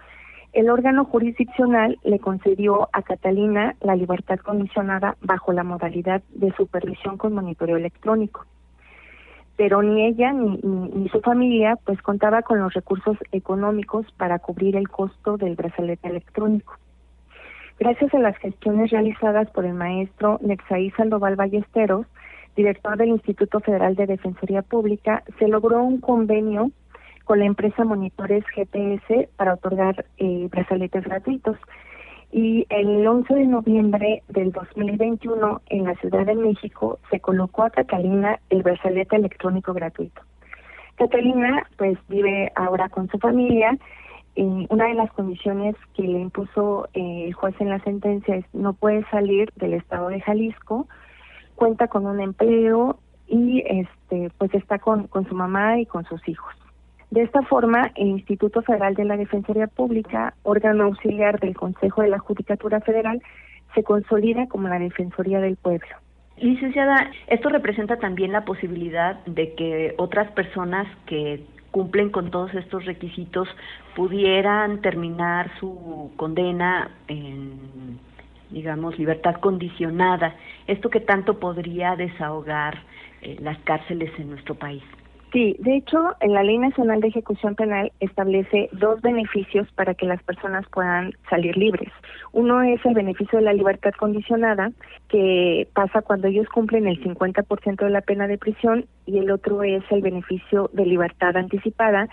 el 0.54 0.70
órgano 0.70 1.06
jurisdiccional 1.06 2.00
le 2.04 2.20
concedió 2.20 2.88
a 2.94 3.02
Catalina 3.02 3.76
la 3.82 3.96
libertad 3.96 4.40
condicionada 4.40 5.18
bajo 5.22 5.52
la 5.52 5.64
modalidad 5.64 6.22
de 6.30 6.52
supervisión 6.54 7.18
con 7.18 7.34
monitoreo 7.34 7.78
electrónico 7.78 8.46
pero 9.56 9.82
ni 9.82 10.06
ella 10.06 10.34
ni, 10.34 11.10
su 11.10 11.22
familia 11.22 11.78
pues 11.86 12.02
contaba 12.02 12.42
con 12.42 12.60
los 12.60 12.74
recursos 12.74 13.18
económicos 13.32 14.06
para 14.18 14.40
cubrir 14.40 14.76
el 14.76 14.90
costo 14.90 15.38
del 15.38 15.56
brazalete 15.56 16.08
electrónico. 16.08 16.76
Gracias 17.80 18.14
a 18.14 18.20
las 18.20 18.38
gestiones 18.38 18.92
realizadas 18.92 19.50
por 19.52 19.66
el 19.66 19.74
maestro 19.74 20.40
Nexaí 20.42 20.92
Sandoval 20.92 21.36
Ballesteros, 21.36 22.06
director 22.56 22.98
del 22.98 23.10
Instituto 23.10 23.60
Federal 23.60 23.96
de 23.96 24.08
Defensoría 24.08 24.62
Pública, 24.62 25.24
se 25.40 25.48
logró 25.48 25.84
un 25.84 26.00
convenio 26.00 26.72
con 27.24 27.40
la 27.40 27.46
empresa 27.46 27.84
Monitores 27.84 28.44
GPS 28.56 29.30
para 29.38 29.54
otorgar 29.54 30.06
eh, 30.18 30.48
brazaletes 30.50 31.04
gratuitos 31.04 31.58
y 32.32 32.66
el 32.70 33.06
11 33.06 33.34
de 33.34 33.46
noviembre 33.46 34.24
del 34.28 34.52
2021 34.52 35.62
en 35.68 35.84
la 35.84 35.96
Ciudad 35.96 36.26
de 36.26 36.36
México 36.36 37.00
se 37.12 37.20
colocó 37.20 37.64
a 37.64 37.70
Catalina 37.70 38.40
el 38.50 38.64
brazalete 38.64 39.16
electrónico 39.16 39.74
gratuito. 39.74 40.22
Catalina 40.96 41.68
pues 41.78 41.98
vive 42.10 42.52
ahora 42.56 42.90
con 42.90 43.08
su 43.10 43.20
familia 43.20 43.78
una 44.36 44.86
de 44.88 44.96
las 44.96 45.12
condiciones 45.12 45.76
que 45.96 46.04
le 46.04 46.20
impuso 46.20 46.88
eh, 46.94 47.26
el 47.28 47.34
juez 47.34 47.56
en 47.60 47.70
la 47.70 47.80
sentencia 47.84 48.36
es 48.36 48.46
no 48.54 48.74
puede 48.74 49.06
salir 49.10 49.52
del 49.56 49.76
estado 49.76 50.10
de 50.10 50.22
Jalisco, 50.22 50.88
cuenta 51.56 51.88
con 51.88 52.08
un 52.08 52.20
empleo 52.20 52.98
y 53.28 53.64
este 53.68 54.32
pues 54.38 54.54
está 54.56 54.80
con, 54.80 55.08
con 55.08 55.28
su 55.28 55.36
mamá 55.36 55.80
y 55.80 55.86
con 55.86 56.04
sus 56.06 56.28
hijos. 56.28 56.54
De 57.14 57.22
esta 57.22 57.44
forma, 57.44 57.92
el 57.94 58.08
Instituto 58.08 58.64
Federal 58.64 58.96
de 58.96 59.06
la 59.06 59.16
Defensoría 59.18 59.68
Pública, 59.68 60.34
órgano 60.42 60.86
auxiliar 60.86 61.40
del 61.40 61.56
Consejo 61.56 62.02
de 62.02 62.08
la 62.08 62.18
Judicatura 62.18 62.82
Federal, 62.82 63.22
se 63.76 63.84
consolida 63.84 64.48
como 64.48 64.68
la 64.68 64.80
Defensoría 64.80 65.40
del 65.40 65.56
Pueblo. 65.56 65.96
Licenciada, 66.38 67.12
esto 67.28 67.50
representa 67.50 67.98
también 67.98 68.32
la 68.32 68.46
posibilidad 68.46 69.24
de 69.28 69.54
que 69.54 69.94
otras 70.00 70.32
personas 70.32 70.88
que 71.06 71.46
cumplen 71.70 72.10
con 72.10 72.32
todos 72.32 72.52
estos 72.56 72.84
requisitos 72.86 73.48
pudieran 73.96 74.82
terminar 74.82 75.52
su 75.60 76.12
condena 76.16 76.90
en, 77.08 78.00
digamos, 78.50 78.98
libertad 78.98 79.36
condicionada. 79.36 80.34
Esto 80.66 80.90
que 80.90 81.00
tanto 81.00 81.40
podría 81.40 81.96
desahogar 81.96 82.80
eh, 83.22 83.38
las 83.40 83.60
cárceles 83.60 84.12
en 84.18 84.32
nuestro 84.32 84.56
país. 84.56 84.82
Sí, 85.34 85.56
de 85.58 85.78
hecho, 85.78 85.98
en 86.20 86.34
la 86.34 86.44
Ley 86.44 86.60
Nacional 86.60 87.02
de 87.02 87.08
Ejecución 87.08 87.56
Penal 87.56 87.92
establece 88.00 88.70
dos 88.72 89.02
beneficios 89.02 89.68
para 89.72 89.96
que 89.96 90.06
las 90.06 90.22
personas 90.22 90.64
puedan 90.72 91.14
salir 91.28 91.58
libres. 91.58 91.92
Uno 92.34 92.62
es 92.62 92.86
el 92.86 92.94
beneficio 92.94 93.40
de 93.40 93.46
la 93.46 93.54
libertad 93.54 93.94
condicionada, 93.98 94.72
que 95.10 95.68
pasa 95.74 96.04
cuando 96.04 96.28
ellos 96.28 96.48
cumplen 96.50 96.86
el 96.86 97.04
50% 97.04 97.84
de 97.84 97.90
la 97.90 98.02
pena 98.02 98.28
de 98.28 98.38
prisión, 98.38 98.86
y 99.08 99.18
el 99.18 99.32
otro 99.32 99.64
es 99.64 99.84
el 99.90 100.02
beneficio 100.02 100.70
de 100.72 100.86
libertad 100.86 101.36
anticipada, 101.36 102.10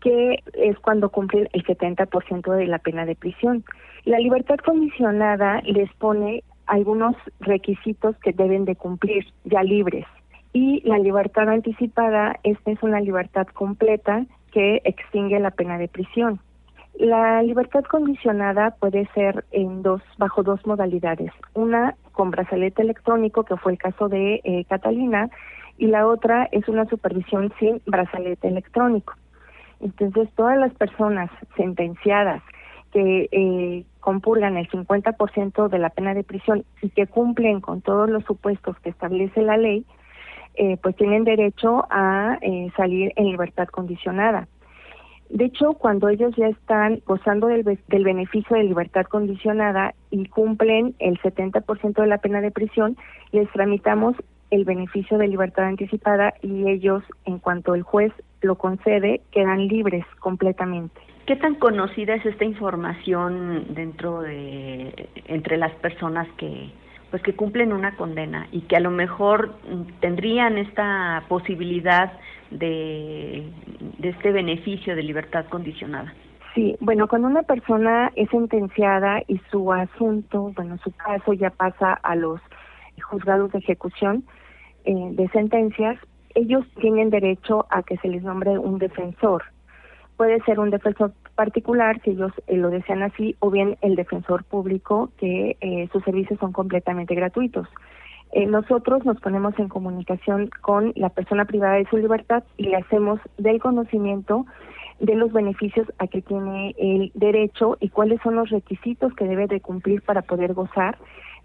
que 0.00 0.38
es 0.54 0.78
cuando 0.78 1.08
cumplen 1.08 1.48
el 1.52 1.64
70% 1.64 2.54
de 2.54 2.66
la 2.68 2.78
pena 2.78 3.04
de 3.04 3.16
prisión. 3.16 3.64
La 4.04 4.20
libertad 4.20 4.58
condicionada 4.64 5.60
les 5.62 5.92
pone 5.94 6.44
algunos 6.66 7.16
requisitos 7.40 8.14
que 8.18 8.32
deben 8.32 8.64
de 8.64 8.76
cumplir 8.76 9.26
ya 9.42 9.64
libres 9.64 10.06
y 10.52 10.80
la 10.88 10.98
libertad 10.98 11.48
anticipada, 11.48 12.36
esta 12.42 12.70
es 12.70 12.82
una 12.82 13.00
libertad 13.00 13.46
completa 13.48 14.24
que 14.52 14.80
extingue 14.84 15.38
la 15.38 15.50
pena 15.52 15.78
de 15.78 15.88
prisión. 15.88 16.40
La 16.98 17.42
libertad 17.42 17.84
condicionada 17.84 18.72
puede 18.72 19.06
ser 19.14 19.44
en 19.52 19.82
dos, 19.82 20.02
bajo 20.18 20.42
dos 20.42 20.66
modalidades. 20.66 21.32
Una 21.54 21.94
con 22.12 22.30
brazalete 22.30 22.82
electrónico, 22.82 23.44
que 23.44 23.56
fue 23.56 23.72
el 23.72 23.78
caso 23.78 24.08
de 24.08 24.40
eh, 24.44 24.64
Catalina, 24.68 25.30
y 25.78 25.86
la 25.86 26.06
otra 26.06 26.48
es 26.52 26.68
una 26.68 26.84
supervisión 26.86 27.52
sin 27.58 27.80
brazalete 27.86 28.48
electrónico. 28.48 29.14
Entonces, 29.80 30.28
todas 30.34 30.58
las 30.58 30.74
personas 30.74 31.30
sentenciadas 31.56 32.42
que 32.92 33.28
eh, 33.30 33.84
compurgan 34.00 34.56
el 34.56 34.68
50% 34.68 35.68
de 35.68 35.78
la 35.78 35.90
pena 35.90 36.12
de 36.12 36.24
prisión 36.24 36.64
y 36.82 36.90
que 36.90 37.06
cumplen 37.06 37.60
con 37.60 37.80
todos 37.80 38.10
los 38.10 38.24
supuestos 38.24 38.78
que 38.80 38.90
establece 38.90 39.40
la 39.42 39.56
ley, 39.56 39.86
eh, 40.54 40.76
pues 40.82 40.96
tienen 40.96 41.24
derecho 41.24 41.86
a 41.90 42.38
eh, 42.42 42.70
salir 42.76 43.12
en 43.16 43.26
libertad 43.26 43.68
condicionada. 43.68 44.48
De 45.28 45.44
hecho, 45.44 45.74
cuando 45.74 46.08
ellos 46.08 46.34
ya 46.36 46.48
están 46.48 47.00
gozando 47.06 47.46
del, 47.46 47.62
del 47.64 48.04
beneficio 48.04 48.56
de 48.56 48.64
libertad 48.64 49.06
condicionada 49.06 49.94
y 50.10 50.26
cumplen 50.26 50.94
el 50.98 51.20
70% 51.20 52.00
de 52.00 52.06
la 52.06 52.18
pena 52.18 52.40
de 52.40 52.50
prisión, 52.50 52.96
les 53.30 53.48
tramitamos 53.52 54.16
el 54.50 54.64
beneficio 54.64 55.18
de 55.18 55.28
libertad 55.28 55.66
anticipada 55.66 56.34
y 56.42 56.68
ellos, 56.68 57.04
en 57.24 57.38
cuanto 57.38 57.74
el 57.74 57.82
juez 57.82 58.12
lo 58.42 58.56
concede, 58.56 59.20
quedan 59.30 59.68
libres 59.68 60.04
completamente. 60.18 61.00
¿Qué 61.26 61.36
tan 61.36 61.54
conocida 61.54 62.14
es 62.14 62.26
esta 62.26 62.44
información 62.44 63.72
dentro 63.74 64.22
de 64.22 65.08
entre 65.26 65.58
las 65.58 65.72
personas 65.76 66.26
que 66.38 66.70
pues 67.10 67.22
que 67.22 67.34
cumplen 67.34 67.72
una 67.72 67.96
condena 67.96 68.48
y 68.52 68.62
que 68.62 68.76
a 68.76 68.80
lo 68.80 68.90
mejor 68.90 69.54
tendrían 70.00 70.58
esta 70.58 71.24
posibilidad 71.28 72.12
de, 72.50 73.50
de 73.98 74.08
este 74.08 74.32
beneficio 74.32 74.94
de 74.94 75.02
libertad 75.02 75.46
condicionada. 75.46 76.14
Sí, 76.54 76.76
bueno, 76.80 77.06
cuando 77.06 77.28
una 77.28 77.42
persona 77.42 78.10
es 78.16 78.28
sentenciada 78.30 79.22
y 79.28 79.40
su 79.50 79.72
asunto, 79.72 80.52
bueno, 80.56 80.78
su 80.78 80.90
caso 80.92 81.32
ya 81.32 81.50
pasa 81.50 81.92
a 81.92 82.16
los 82.16 82.40
juzgados 83.02 83.52
de 83.52 83.58
ejecución 83.58 84.24
eh, 84.84 84.94
de 85.12 85.28
sentencias, 85.28 85.98
ellos 86.34 86.64
tienen 86.80 87.10
derecho 87.10 87.66
a 87.70 87.82
que 87.82 87.96
se 87.98 88.08
les 88.08 88.22
nombre 88.22 88.58
un 88.58 88.78
defensor. 88.78 89.44
Puede 90.16 90.40
ser 90.40 90.58
un 90.58 90.70
defensor 90.70 91.12
particular, 91.34 92.00
si 92.02 92.10
ellos 92.10 92.32
eh, 92.46 92.56
lo 92.56 92.70
desean 92.70 93.02
así, 93.02 93.36
o 93.40 93.50
bien 93.50 93.76
el 93.80 93.96
defensor 93.96 94.44
público, 94.44 95.10
que 95.18 95.56
eh, 95.60 95.88
sus 95.92 96.02
servicios 96.04 96.38
son 96.40 96.52
completamente 96.52 97.14
gratuitos. 97.14 97.68
nosotros 98.46 99.04
nos 99.04 99.18
ponemos 99.20 99.58
en 99.58 99.68
comunicación 99.68 100.50
con 100.60 100.92
la 100.94 101.08
persona 101.08 101.46
privada 101.46 101.74
de 101.74 101.88
su 101.90 101.96
libertad 101.96 102.44
y 102.56 102.64
le 102.64 102.76
hacemos 102.76 103.18
del 103.38 103.58
conocimiento 103.58 104.46
de 105.00 105.14
los 105.16 105.32
beneficios 105.32 105.86
a 105.98 106.06
que 106.06 106.22
tiene 106.22 106.74
el 106.78 107.10
derecho 107.14 107.76
y 107.80 107.88
cuáles 107.88 108.20
son 108.22 108.36
los 108.36 108.50
requisitos 108.50 109.14
que 109.14 109.24
debe 109.24 109.46
de 109.46 109.60
cumplir 109.60 110.02
para 110.02 110.22
poder 110.22 110.52
gozar 110.54 110.98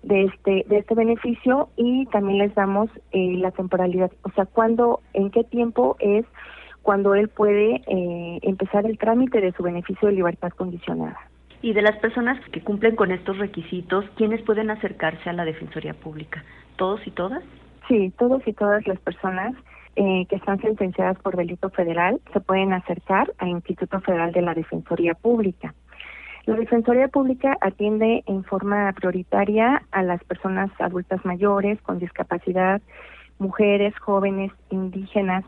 de 0.04 0.26
este 0.26 0.66
de 0.68 0.78
este 0.78 0.94
beneficio 0.94 1.70
y 1.76 2.06
también 2.08 2.38
les 2.38 2.54
damos 2.54 2.90
eh, 3.12 3.38
la 3.38 3.52
temporalidad, 3.52 4.12
o 4.24 4.30
sea, 4.32 4.46
cuándo, 4.46 5.02
en 5.14 5.32
qué 5.32 5.44
tiempo 5.44 5.96
es 6.00 6.26
cuando 6.86 7.16
él 7.16 7.30
puede 7.30 7.82
eh, 7.88 8.40
empezar 8.44 8.86
el 8.86 9.00
trámite 9.00 9.42
de 9.42 9.52
su 9.54 9.64
beneficio 9.64 10.08
de 10.08 10.14
libertad 10.14 10.52
condicionada. 10.52 11.18
Y 11.64 11.74
de 11.74 11.82
las 11.82 11.98
personas 11.98 12.40
que 12.52 12.62
cumplen 12.62 12.96
con 12.96 13.10
estos 13.10 13.40
requisitos, 13.40 14.06
¿quiénes 14.16 14.44
pueden 14.44 14.70
acercarse 14.70 15.28
a 15.28 15.34
la 15.34 15.46
Defensoría 15.46 15.96
Pública? 15.96 16.44
¿Todos 16.76 17.02
y 17.08 17.10
todas? 17.10 17.44
Sí, 17.88 18.14
todos 18.20 18.48
y 18.48 18.54
todas 18.54 18.86
las 18.86 19.00
personas 19.00 19.56
eh, 19.96 20.28
que 20.30 20.36
están 20.36 20.62
sentenciadas 20.62 21.18
por 21.18 21.36
delito 21.36 21.72
federal 21.72 22.22
se 22.32 22.40
pueden 22.40 22.72
acercar 22.72 23.34
al 23.40 23.50
Instituto 23.50 24.00
Federal 24.02 24.32
de 24.32 24.44
la 24.44 24.54
Defensoría 24.54 25.16
Pública. 25.16 25.74
La 26.46 26.56
Defensoría 26.56 27.08
Pública 27.08 27.58
atiende 27.62 28.24
en 28.28 28.44
forma 28.44 28.94
prioritaria 28.94 29.82
a 29.90 30.04
las 30.04 30.24
personas 30.26 30.70
adultas 30.78 31.26
mayores 31.26 31.82
con 31.82 31.98
discapacidad, 31.98 32.80
mujeres, 33.40 33.98
jóvenes, 33.98 34.52
indígenas, 34.70 35.46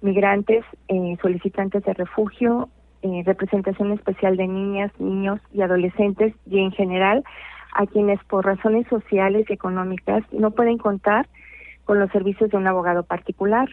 migrantes, 0.00 0.64
eh, 0.88 1.16
solicitantes 1.20 1.84
de 1.84 1.94
refugio, 1.94 2.68
eh, 3.02 3.22
representación 3.24 3.92
especial 3.92 4.36
de 4.36 4.48
niñas, 4.48 4.92
niños 4.98 5.40
y 5.52 5.62
adolescentes 5.62 6.34
y 6.46 6.58
en 6.58 6.72
general 6.72 7.24
a 7.74 7.86
quienes 7.86 8.22
por 8.24 8.44
razones 8.44 8.86
sociales 8.88 9.46
y 9.48 9.52
económicas 9.52 10.24
no 10.32 10.50
pueden 10.50 10.78
contar 10.78 11.28
con 11.84 12.00
los 12.00 12.10
servicios 12.10 12.50
de 12.50 12.56
un 12.56 12.66
abogado 12.66 13.04
particular. 13.04 13.68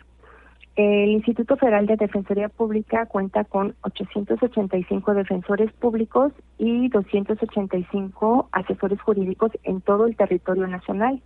El 0.76 1.10
Instituto 1.10 1.56
Federal 1.56 1.86
de 1.86 1.96
Defensoría 1.96 2.50
Pública 2.50 3.06
cuenta 3.06 3.46
con 3.46 3.76
885 3.82 5.14
defensores 5.14 5.72
públicos 5.72 6.34
y 6.58 6.90
285 6.90 8.50
asesores 8.52 9.02
jurídicos 9.02 9.52
en 9.64 9.80
todo 9.80 10.06
el 10.06 10.18
territorio 10.18 10.68
nacional. 10.68 11.22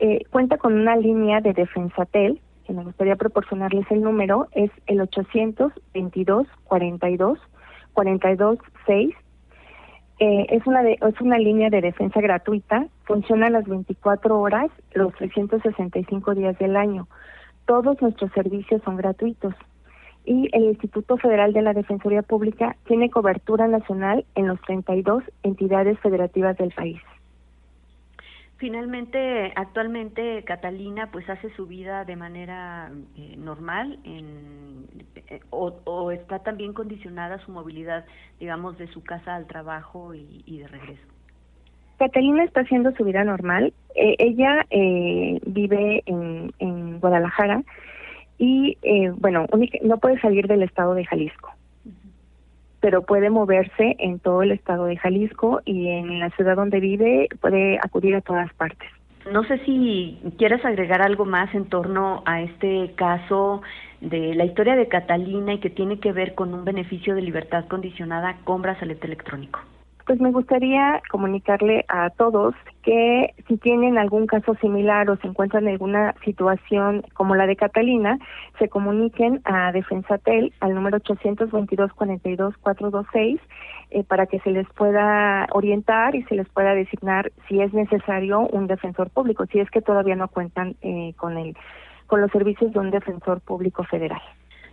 Eh, 0.00 0.24
cuenta 0.30 0.58
con 0.58 0.74
una 0.74 0.96
línea 0.96 1.40
de 1.40 1.52
Defensatel, 1.52 2.40
que 2.66 2.72
me 2.72 2.84
gustaría 2.84 3.16
proporcionarles 3.16 3.90
el 3.90 4.02
número, 4.02 4.48
es 4.52 4.70
el 4.86 5.00
822 5.00 6.46
42 6.64 7.38
42 7.92 8.58
6 8.86 9.14
eh, 10.22 10.46
es, 10.50 10.66
una 10.66 10.82
es 10.82 11.20
una 11.22 11.38
línea 11.38 11.70
de 11.70 11.80
defensa 11.80 12.20
gratuita, 12.20 12.86
funciona 13.04 13.48
las 13.48 13.64
24 13.66 14.38
horas, 14.38 14.70
los 14.92 15.14
365 15.14 16.34
días 16.34 16.58
del 16.58 16.76
año. 16.76 17.08
Todos 17.64 18.00
nuestros 18.02 18.30
servicios 18.32 18.82
son 18.84 18.96
gratuitos. 18.96 19.54
Y 20.26 20.50
el 20.52 20.64
Instituto 20.64 21.16
Federal 21.16 21.54
de 21.54 21.62
la 21.62 21.72
Defensoría 21.72 22.20
Pública 22.20 22.76
tiene 22.84 23.08
cobertura 23.08 23.66
nacional 23.66 24.26
en 24.34 24.46
los 24.46 24.60
32 24.60 25.24
entidades 25.42 25.98
federativas 26.00 26.58
del 26.58 26.72
país. 26.72 27.00
Finalmente, 28.60 29.54
actualmente 29.56 30.44
Catalina 30.44 31.08
pues 31.10 31.26
hace 31.30 31.48
su 31.56 31.66
vida 31.66 32.04
de 32.04 32.14
manera 32.14 32.92
eh, 33.16 33.34
normal 33.38 33.98
en, 34.04 34.84
eh, 35.16 35.40
o, 35.48 36.10
está 36.10 36.40
también 36.40 36.74
condicionada 36.74 37.38
su 37.38 37.52
movilidad, 37.52 38.04
digamos, 38.38 38.76
de 38.76 38.86
su 38.88 39.02
casa 39.02 39.34
al 39.34 39.46
trabajo 39.46 40.12
y, 40.14 40.58
de 40.58 40.68
regreso. 40.68 41.02
Catalina 41.98 42.44
está 42.44 42.60
haciendo 42.60 42.92
su 42.92 43.04
vida 43.04 43.24
normal. 43.24 43.72
Eh, 43.94 44.16
ella 44.18 44.66
vive 45.46 46.02
en, 46.04 46.52
en 46.58 47.00
Guadalajara 47.00 47.62
y, 48.36 48.76
bueno, 49.16 49.46
no 49.82 49.96
puede 49.96 50.20
salir 50.20 50.46
del 50.48 50.64
estado 50.64 50.92
de 50.92 51.06
Jalisco 51.06 51.50
pero 52.80 53.02
puede 53.02 53.30
moverse 53.30 53.96
en 53.98 54.18
todo 54.18 54.42
el 54.42 54.52
estado 54.52 54.86
de 54.86 54.96
Jalisco 54.96 55.60
y 55.64 55.88
en 55.88 56.18
la 56.18 56.30
ciudad 56.30 56.56
donde 56.56 56.80
vive 56.80 57.28
puede 57.40 57.78
acudir 57.78 58.14
a 58.16 58.20
todas 58.20 58.52
partes. 58.54 58.88
No 59.30 59.44
sé 59.44 59.58
si 59.66 60.18
quieres 60.38 60.64
agregar 60.64 61.02
algo 61.02 61.26
más 61.26 61.54
en 61.54 61.66
torno 61.66 62.22
a 62.24 62.40
este 62.40 62.92
caso 62.96 63.60
de 64.00 64.34
la 64.34 64.46
historia 64.46 64.76
de 64.76 64.88
Catalina 64.88 65.52
y 65.52 65.60
que 65.60 65.68
tiene 65.68 66.00
que 66.00 66.12
ver 66.12 66.34
con 66.34 66.54
un 66.54 66.64
beneficio 66.64 67.14
de 67.14 67.22
libertad 67.22 67.66
condicionada 67.68 68.38
con 68.44 68.62
brazalete 68.62 69.06
electrónico. 69.06 69.60
Pues 70.10 70.20
me 70.20 70.32
gustaría 70.32 71.00
comunicarle 71.08 71.84
a 71.86 72.10
todos 72.10 72.56
que 72.82 73.32
si 73.46 73.56
tienen 73.58 73.96
algún 73.96 74.26
caso 74.26 74.56
similar 74.56 75.08
o 75.08 75.16
se 75.18 75.28
encuentran 75.28 75.68
en 75.68 75.74
alguna 75.74 76.16
situación 76.24 77.04
como 77.14 77.36
la 77.36 77.46
de 77.46 77.54
Catalina, 77.54 78.18
se 78.58 78.68
comuniquen 78.68 79.40
a 79.44 79.70
Defensatel 79.70 80.52
al 80.58 80.74
número 80.74 80.98
822-42-426 80.98 83.38
eh, 83.90 84.02
para 84.02 84.26
que 84.26 84.40
se 84.40 84.50
les 84.50 84.66
pueda 84.70 85.46
orientar 85.52 86.16
y 86.16 86.24
se 86.24 86.34
les 86.34 86.48
pueda 86.48 86.74
designar 86.74 87.30
si 87.46 87.60
es 87.60 87.72
necesario 87.72 88.40
un 88.40 88.66
defensor 88.66 89.10
público, 89.10 89.46
si 89.46 89.60
es 89.60 89.70
que 89.70 89.80
todavía 89.80 90.16
no 90.16 90.26
cuentan 90.26 90.74
eh, 90.82 91.14
con 91.18 91.38
el 91.38 91.56
con 92.08 92.20
los 92.20 92.32
servicios 92.32 92.72
de 92.72 92.80
un 92.80 92.90
defensor 92.90 93.40
público 93.42 93.84
federal. 93.84 94.20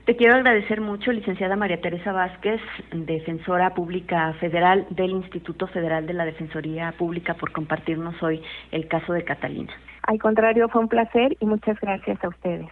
Te 0.07 0.15
quiero 0.15 0.35
agradecer 0.35 0.79
mucho, 0.79 1.11
licenciada 1.11 1.57
María 1.57 1.81
Teresa 1.81 2.13
Vázquez, 2.13 2.61
defensora 2.93 3.73
pública 3.73 4.33
federal 4.39 4.87
del 4.89 5.09
Instituto 5.09 5.67
Federal 5.67 6.07
de 6.07 6.13
la 6.13 6.23
Defensoría 6.23 6.93
Pública, 6.97 7.33
por 7.33 7.51
compartirnos 7.51 8.15
hoy 8.23 8.41
el 8.71 8.87
caso 8.87 9.11
de 9.11 9.25
Catalina. 9.25 9.73
Al 10.03 10.17
contrario, 10.17 10.69
fue 10.69 10.79
un 10.79 10.87
placer 10.87 11.35
y 11.41 11.45
muchas 11.45 11.77
gracias 11.81 12.23
a 12.23 12.29
ustedes. 12.29 12.69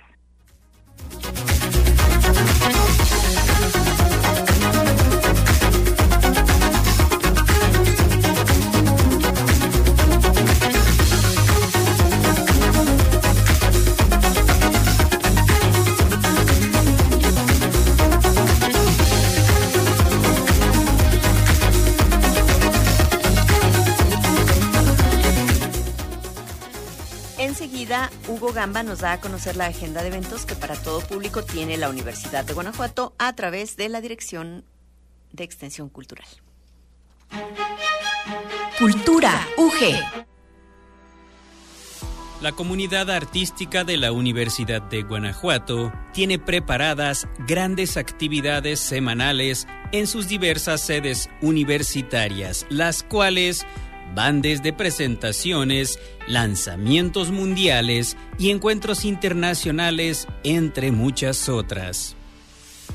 Gamba 28.66 28.82
nos 28.82 29.02
da 29.02 29.12
a 29.12 29.22
conocer 29.22 29.56
la 29.58 29.68
agenda 29.68 30.02
de 30.02 30.08
eventos 30.08 30.48
que 30.48 30.56
para 30.56 30.76
todo 30.76 31.00
público 31.02 31.44
tiene 31.44 31.78
la 31.78 31.88
Universidad 31.88 32.44
de 32.44 32.54
Guanajuato 32.54 33.14
a 33.20 33.32
través 33.36 33.78
de 33.78 33.90
la 33.90 34.02
Dirección 34.02 34.66
de 35.32 35.44
Extensión 35.44 35.88
Cultural. 35.88 36.26
Cultura 38.80 39.48
UG. 39.58 40.00
La 42.42 42.54
comunidad 42.54 43.12
artística 43.12 43.84
de 43.84 43.98
la 43.98 44.12
Universidad 44.12 44.82
de 44.82 45.04
Guanajuato 45.04 45.94
tiene 46.12 46.40
preparadas 46.40 47.28
grandes 47.48 47.98
actividades 47.98 48.80
semanales 48.80 49.68
en 49.92 50.08
sus 50.08 50.28
diversas 50.28 50.82
sedes 50.82 51.30
universitarias, 51.44 52.66
las 52.70 53.04
cuales 53.04 53.64
van 54.16 54.42
desde 54.42 54.74
presentaciones, 54.74 56.00
lanzamientos 56.28 57.32
mundiales 57.32 58.18
y 58.40 58.50
encuentros 58.50 59.06
internacionales, 59.06 60.28
entre 60.44 60.92
muchas 60.92 61.50
otras. 61.50 62.16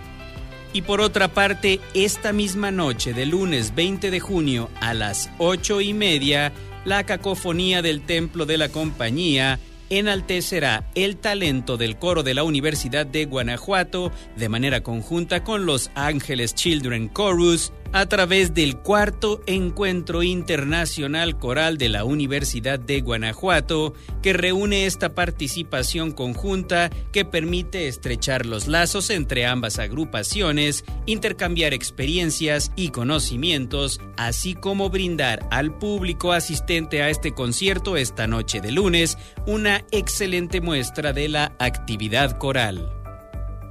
Y 0.73 0.81
por 0.81 0.99
otra 0.99 1.27
parte, 1.27 1.79
esta 1.93 2.33
misma 2.33 2.71
noche 2.71 3.13
de 3.13 3.27
lunes 3.27 3.75
20 3.75 4.09
de 4.09 4.19
junio 4.19 4.71
a 4.81 4.95
las 4.95 5.29
8 5.37 5.81
y 5.81 5.93
media, 5.93 6.51
la 6.85 7.03
cacofonía 7.03 7.83
del 7.83 8.01
Templo 8.01 8.47
de 8.47 8.57
la 8.57 8.69
Compañía 8.69 9.59
enaltecerá 9.91 10.89
el 10.95 11.17
talento 11.17 11.77
del 11.77 11.97
coro 11.97 12.23
de 12.23 12.33
la 12.33 12.43
Universidad 12.43 13.05
de 13.05 13.25
Guanajuato 13.25 14.11
de 14.35 14.49
manera 14.49 14.81
conjunta 14.81 15.43
con 15.43 15.67
Los 15.67 15.91
Ángeles 15.93 16.55
Children 16.55 17.13
Chorus 17.13 17.71
a 17.93 18.07
través 18.07 18.53
del 18.55 18.77
cuarto 18.77 19.41
encuentro 19.45 20.23
internacional 20.23 21.37
coral 21.37 21.77
de 21.77 21.89
la 21.89 22.03
Universidad 22.03 22.79
de 22.79 23.01
Guanajuato, 23.01 23.93
que 24.23 24.33
reúne 24.33 24.87
esta 24.87 25.13
participación 25.13 26.11
conjunta 26.11 26.89
que 27.11 27.23
permite 27.23 27.87
estrechar 27.87 28.47
los 28.47 28.67
lazos 28.67 29.11
entre 29.11 29.45
ambas 29.45 29.77
agrupaciones, 29.77 30.83
intercambiar 31.05 31.73
experiencias 31.75 32.71
y 32.75 32.89
conocimientos, 32.89 34.01
así 34.17 34.55
como 34.55 34.89
brindar 34.89 35.47
al 35.51 35.77
público 35.77 36.31
asistente 36.31 37.03
a 37.03 37.09
este 37.09 37.33
concierto 37.33 37.95
esta 37.95 38.25
noche 38.25 38.59
de 38.59 38.71
lunes 38.71 39.17
una 39.45 39.85
excelente 39.91 40.61
muestra 40.61 41.13
de 41.13 41.29
la 41.29 41.55
actividad 41.59 42.37
coral. 42.39 43.02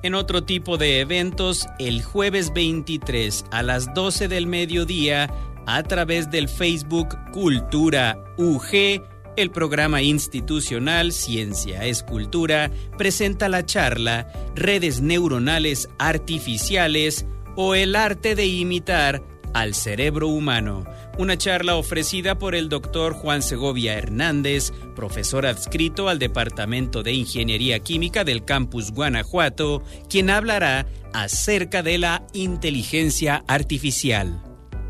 En 0.03 0.17
otro 0.17 0.43
tipo 0.43 0.79
de 0.79 0.99
eventos, 0.99 1.69
el 1.79 2.03
jueves 2.03 2.53
23 2.53 3.45
a 3.53 3.63
las 3.63 3.95
12 3.95 4.27
del 4.27 4.49
mediodía, 4.49 5.33
a 5.65 5.85
través 5.85 6.29
del 6.29 6.49
Facebook 6.49 7.17
Cultura 7.31 8.19
UG, 8.37 9.01
el 9.37 9.51
programa 9.53 10.03
institucional 10.03 11.13
Ciencia 11.13 11.87
es 11.87 12.03
Cultura 12.03 12.73
presenta 12.99 13.49
la 13.49 13.65
charla 13.65 14.27
Redes 14.57 15.01
Neuronales 15.01 15.89
Artificiales 15.99 17.25
o 17.55 17.77
el 17.77 17.95
arte 17.95 18.35
de 18.35 18.47
imitar 18.47 19.23
al 19.55 19.75
cerebro 19.75 20.27
humano 20.27 20.85
una 21.19 21.37
charla 21.37 21.77
ofrecida 21.77 22.39
por 22.39 22.55
el 22.55 22.69
doctor 22.69 23.13
Juan 23.13 23.43
Segovia 23.43 23.95
Hernández, 23.95 24.73
profesor 24.95 25.47
adscrito 25.47 26.09
al 26.09 26.19
Departamento 26.19 27.03
de 27.03 27.13
Ingeniería 27.13 27.81
Química 27.81 28.25
del 28.25 28.45
Campus 28.45 28.91
Guanajuato, 28.91 29.83
quien 30.09 30.31
hablará 30.31 30.87
acerca 31.13 31.83
de 31.83 31.99
la 31.99 32.27
inteligencia 32.33 33.45
artificial. 33.47 34.43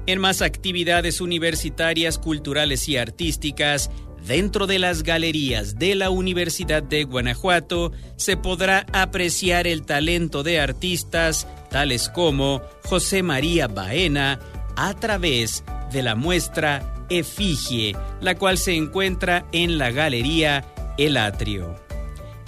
En 0.06 0.20
más 0.20 0.42
actividades 0.42 1.20
universitarias, 1.20 2.18
culturales 2.18 2.88
y 2.88 2.96
artísticas, 2.96 3.90
dentro 4.26 4.66
de 4.66 4.78
las 4.78 5.02
galerías 5.02 5.78
de 5.78 5.94
la 5.94 6.10
Universidad 6.10 6.82
de 6.82 7.04
Guanajuato 7.04 7.92
se 8.16 8.36
podrá 8.36 8.86
apreciar 8.92 9.66
el 9.66 9.82
talento 9.82 10.42
de 10.42 10.60
artistas 10.60 11.46
tales 11.70 12.08
como 12.08 12.62
José 12.84 13.22
María 13.22 13.66
Baena 13.66 14.38
a 14.76 14.94
través 14.94 15.64
de 15.92 16.02
la 16.02 16.14
muestra 16.14 16.94
Efigie, 17.08 17.96
la 18.20 18.36
cual 18.36 18.58
se 18.58 18.74
encuentra 18.74 19.46
en 19.52 19.78
la 19.78 19.90
Galería 19.90 20.64
El 20.98 21.16
Atrio. 21.16 21.76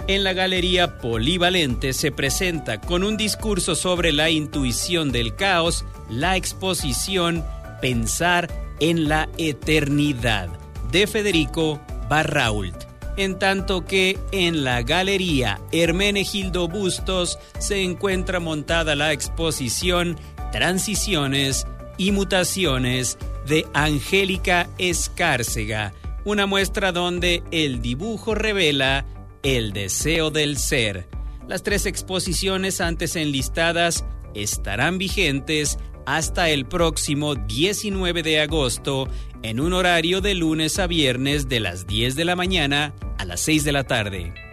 En 0.07 0.23
la 0.23 0.33
Galería 0.33 0.99
Polivalente 0.99 1.93
se 1.93 2.11
presenta 2.11 2.79
con 2.79 3.03
un 3.03 3.17
discurso 3.17 3.75
sobre 3.75 4.11
la 4.11 4.29
intuición 4.29 5.11
del 5.11 5.35
caos 5.35 5.83
la 6.09 6.35
exposición 6.37 7.43
Pensar 7.81 8.49
en 8.79 9.09
la 9.09 9.29
Eternidad 9.37 10.49
de 10.91 11.07
Federico 11.07 11.81
Barrault. 12.07 12.83
En 13.17 13.39
tanto 13.39 13.85
que 13.85 14.19
en 14.31 14.63
la 14.63 14.83
Galería 14.83 15.59
Hermenegildo 15.71 16.67
Bustos 16.67 17.39
se 17.57 17.81
encuentra 17.81 18.39
montada 18.39 18.95
la 18.95 19.11
exposición 19.11 20.19
Transiciones 20.51 21.65
y 21.97 22.11
Mutaciones 22.11 23.17
de 23.47 23.65
Angélica 23.73 24.69
Escárcega, 24.77 25.93
una 26.23 26.45
muestra 26.45 26.91
donde 26.91 27.43
el 27.51 27.81
dibujo 27.81 28.35
revela 28.35 29.05
el 29.43 29.73
deseo 29.73 30.31
del 30.31 30.57
ser. 30.57 31.07
Las 31.47 31.63
tres 31.63 31.85
exposiciones 31.85 32.81
antes 32.81 33.15
enlistadas 33.15 34.05
estarán 34.33 34.97
vigentes 34.97 35.77
hasta 36.05 36.49
el 36.49 36.65
próximo 36.65 37.35
19 37.35 38.23
de 38.23 38.41
agosto 38.41 39.07
en 39.43 39.59
un 39.59 39.73
horario 39.73 40.21
de 40.21 40.35
lunes 40.35 40.79
a 40.79 40.87
viernes 40.87 41.47
de 41.47 41.59
las 41.59 41.87
10 41.87 42.15
de 42.15 42.25
la 42.25 42.35
mañana 42.35 42.93
a 43.17 43.25
las 43.25 43.41
6 43.41 43.63
de 43.63 43.71
la 43.71 43.83
tarde. 43.83 44.44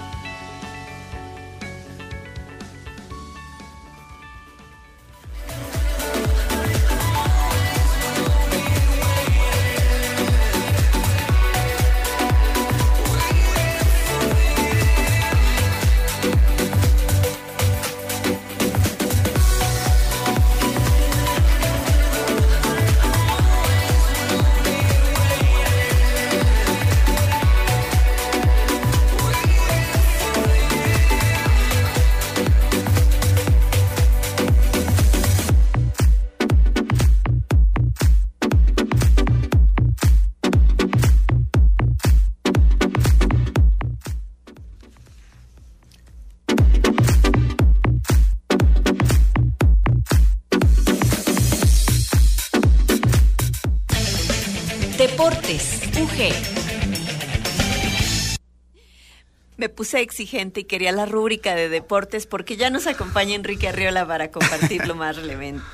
Puse 59.85 60.01
exigente 60.01 60.61
y 60.61 60.63
quería 60.63 60.91
la 60.91 61.05
rúbrica 61.05 61.53
de 61.53 61.69
deportes 61.69 62.25
porque 62.25 62.57
ya 62.57 62.71
nos 62.71 62.87
acompaña 62.87 63.35
Enrique 63.35 63.67
Arriola 63.67 64.07
para 64.07 64.31
compartir 64.31 64.87
lo 64.87 64.95
más, 64.95 65.15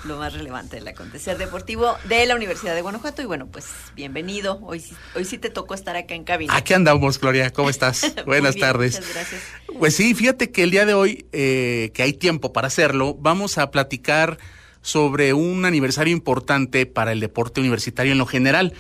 lo 0.04 0.18
más 0.18 0.34
relevante 0.34 0.76
del 0.76 0.88
acontecer 0.90 1.38
deportivo 1.38 1.96
de 2.10 2.26
la 2.26 2.36
Universidad 2.36 2.76
de 2.76 2.82
Guanajuato. 2.82 3.22
Y 3.22 3.26
bueno, 3.26 3.48
pues 3.48 3.68
bienvenido. 3.96 4.60
Hoy, 4.64 4.84
hoy 5.16 5.24
sí 5.24 5.38
te 5.38 5.50
tocó 5.50 5.76
estar 5.76 5.96
acá 5.96 6.14
en 6.14 6.26
cabina. 6.26 6.54
Aquí 6.54 6.74
andamos, 6.74 7.22
Gloria. 7.22 7.54
¿Cómo 7.54 7.70
estás? 7.70 8.14
Buenas 8.26 8.58
tardes. 8.58 8.96
Muchas 8.96 9.14
gracias. 9.14 9.42
Pues 9.80 9.96
sí, 9.96 10.14
fíjate 10.14 10.52
que 10.52 10.64
el 10.64 10.72
día 10.72 10.86
de 10.86 10.94
hoy, 10.94 11.26
eh, 11.32 11.92
que 11.94 12.04
hay 12.04 12.12
tiempo 12.12 12.52
para 12.52 12.68
hacerlo, 12.68 13.16
vamos 13.18 13.58
a 13.58 13.72
platicar 13.72 14.40
sobre 14.82 15.32
un 15.32 15.64
aniversario 15.64 16.12
importante 16.12 16.86
para 16.86 17.14
el 17.14 17.22
deporte 17.22 17.62
universitario 17.62 18.12
en 18.12 18.18
lo 18.18 18.26
general. 18.26 18.74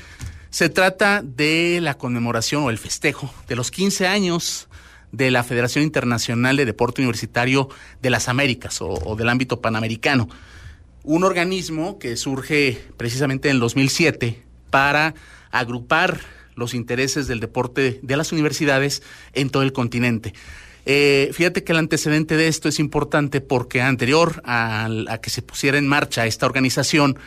Se 0.49 0.67
trata 0.67 1.21
de 1.23 1.79
la 1.79 1.93
conmemoración 1.93 2.63
o 2.63 2.69
el 2.69 2.77
festejo 2.77 3.33
de 3.47 3.55
los 3.55 3.71
15 3.71 4.07
años 4.07 4.67
de 5.11 5.31
la 5.31 5.43
Federación 5.43 5.83
Internacional 5.83 6.57
de 6.57 6.65
Deporte 6.65 7.01
Universitario 7.01 7.69
de 8.01 8.09
las 8.09 8.29
Américas 8.29 8.79
o, 8.81 9.15
del 9.15 9.29
ámbito 9.29 9.61
panamericano. 9.61 10.29
Un 11.03 11.23
organismo 11.23 11.99
que 11.99 12.15
surge 12.15 12.81
precisamente 12.97 13.49
en 13.49 13.55
el 13.55 13.59
2007 13.59 14.41
para 14.69 15.15
agrupar 15.51 16.21
los 16.55 16.73
intereses 16.73 17.27
del 17.27 17.39
deporte 17.39 17.99
de 18.01 18.17
las 18.17 18.31
universidades 18.31 19.01
en 19.33 19.49
todo 19.49 19.63
el 19.63 19.73
continente. 19.73 20.33
Eh, 20.85 21.29
fíjate 21.33 21.63
que 21.63 21.73
el 21.73 21.77
antecedente 21.77 22.37
de 22.37 22.47
esto 22.47 22.69
es 22.69 22.79
importante 22.79 23.41
porque 23.41 23.81
anterior 23.81 24.41
a, 24.45 24.87
a, 25.07 25.17
que 25.19 25.29
se 25.29 25.41
pusiera 25.41 25.77
en 25.77 25.87
marcha 25.87 26.25
esta 26.25 26.45
organización, 26.45 27.17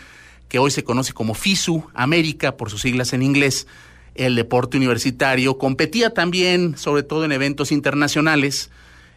que 0.49 0.59
hoy 0.59 0.70
se 0.70 0.85
conoce 0.85 1.12
como 1.12 1.35
FISU 1.35 1.85
América 1.94 2.57
por 2.57 2.70
sus 2.70 2.83
siglas 2.83 3.12
en 3.12 3.23
inglés, 3.23 3.66
el 4.14 4.37
deporte 4.37 4.77
universitario, 4.77 5.59
competía 5.59 6.11
también, 6.11 6.77
sobre 6.77 7.03
todo 7.03 7.24
en 7.24 7.33
eventos 7.33 7.72
internacionales. 7.72 8.70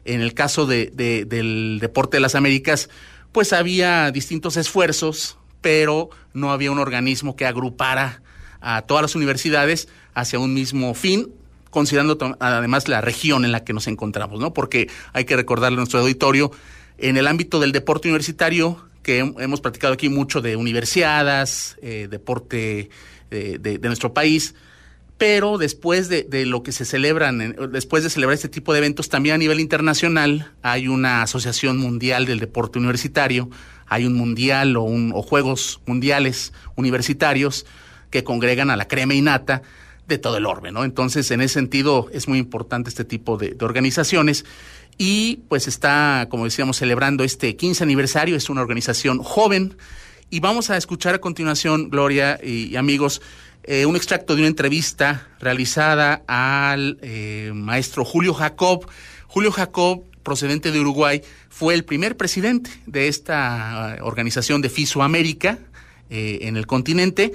En 0.06 0.22
el 0.22 0.34
caso 0.34 0.66
de, 0.66 0.92
del 1.28 1.80
deporte 1.82 2.18
de 2.18 2.22
las 2.22 2.36
Américas, 2.36 2.90
pues 3.32 3.54
había 3.54 4.10
distintos 4.12 4.58
esfuerzos, 4.58 5.38
pero 5.62 6.10
no 6.34 6.52
había 6.52 6.72
un 6.72 6.80
organismo 6.80 7.36
que 7.36 7.46
agrupara 7.46 8.22
a 8.62 8.84
todas 8.84 9.02
las 9.02 9.16
universidades 9.16 9.88
hacia 10.14 10.40
un 10.40 10.54
mismo 10.54 10.94
fin, 10.94 11.32
considerando 11.70 12.18
además 12.40 12.88
la 12.88 13.02
región 13.02 13.46
en 13.46 13.52
la 13.52 13.64
que 13.64 13.74
nos 13.74 13.88
encontramos, 13.88 14.40
¿no? 14.40 14.54
Porque 14.54 14.90
hay 15.14 15.26
que 15.26 15.36
recordarle 15.36 15.76
a 15.76 15.80
nuestro 15.80 16.00
auditorio, 16.00 16.52
en 16.98 17.18
el 17.18 17.28
ámbito 17.28 17.60
del 17.60 17.72
deporte 17.72 18.08
universitario, 18.08 18.88
que 19.04 19.20
hemos 19.20 19.62
practicado 19.62 19.94
aquí 19.94 20.10
mucho 20.10 20.42
de 20.42 20.56
universiadas, 20.56 21.78
eh, 21.82 22.08
deporte 22.10 22.90
eh, 23.32 23.58
de, 23.60 23.80
nuestro 23.80 24.14
país, 24.14 24.56
pero 25.18 25.58
después 25.58 26.10
de, 26.10 26.46
lo 26.46 26.62
que 26.62 26.72
se 26.72 26.86
celebran, 26.86 27.56
después 27.72 28.04
de 28.04 28.10
celebrar 28.10 28.36
este 28.36 28.50
tipo 28.50 28.74
de 28.74 28.80
eventos, 28.80 29.10
también 29.10 29.36
a 29.36 29.38
nivel 29.40 29.60
internacional 29.60 30.52
hay 30.62 30.88
una 30.88 31.24
asociación 31.24 31.78
mundial 31.78 32.26
del 32.26 32.40
deporte 32.40 32.78
universitario, 32.78 33.50
hay 33.88 34.06
un 34.06 34.14
mundial 34.14 34.78
o, 34.78 34.84
un, 34.84 35.12
o 35.16 35.22
juegos 35.22 35.82
mundiales 35.86 36.54
universitarios 36.76 37.66
que 38.12 38.24
congregan 38.24 38.70
a 38.70 38.78
la 38.78 38.88
crema 38.88 39.16
innata 39.16 39.64
de 40.08 40.18
todo 40.18 40.38
el 40.38 40.46
orbe, 40.46 40.72
¿no? 40.72 40.84
Entonces, 40.84 41.30
en 41.32 41.42
ese 41.42 41.56
sentido, 41.56 42.08
es 42.14 42.28
muy 42.28 42.40
importante 42.40 42.90
este 42.90 43.04
tipo 43.04 43.38
de, 43.38 43.56
organizaciones. 43.60 44.46
Y 44.98 45.42
pues 45.50 45.68
está, 45.68 46.28
como 46.30 46.46
decíamos, 46.46 46.78
celebrando 46.78 47.24
este 47.24 47.56
15 47.56 47.84
aniversario, 47.84 48.36
es 48.36 48.50
una 48.50 48.62
organización 48.62 49.20
joven. 49.20 49.76
Y 50.30 50.40
vamos 50.40 50.70
a 50.70 50.78
escuchar 50.78 51.16
a 51.16 51.22
continuación, 51.22 51.90
Gloria 51.90 52.40
y 52.44 52.76
amigos, 52.76 53.22
eh, 53.70 53.86
un 53.86 53.98
extracto 53.98 54.34
de 54.34 54.44
una 54.44 54.48
entrevista 54.48 55.28
realizada 55.42 56.24
al 56.26 56.98
eh, 57.02 57.52
maestro 57.54 58.06
Julio 58.06 58.34
Jacob. 58.34 58.88
Julio 59.28 59.52
Jacob, 59.52 60.04
procedente 60.24 60.72
de 60.72 60.80
Uruguay, 60.80 61.22
fue 61.50 61.74
el 61.74 61.84
primer 61.84 62.16
presidente 62.16 62.70
de 62.86 63.10
esta 63.10 63.98
organización 64.04 64.62
de 64.62 64.70
FISO 64.70 65.04
América 65.04 65.60
eh, 66.10 66.40
en 66.44 66.56
el 66.56 66.66
continente 66.66 67.34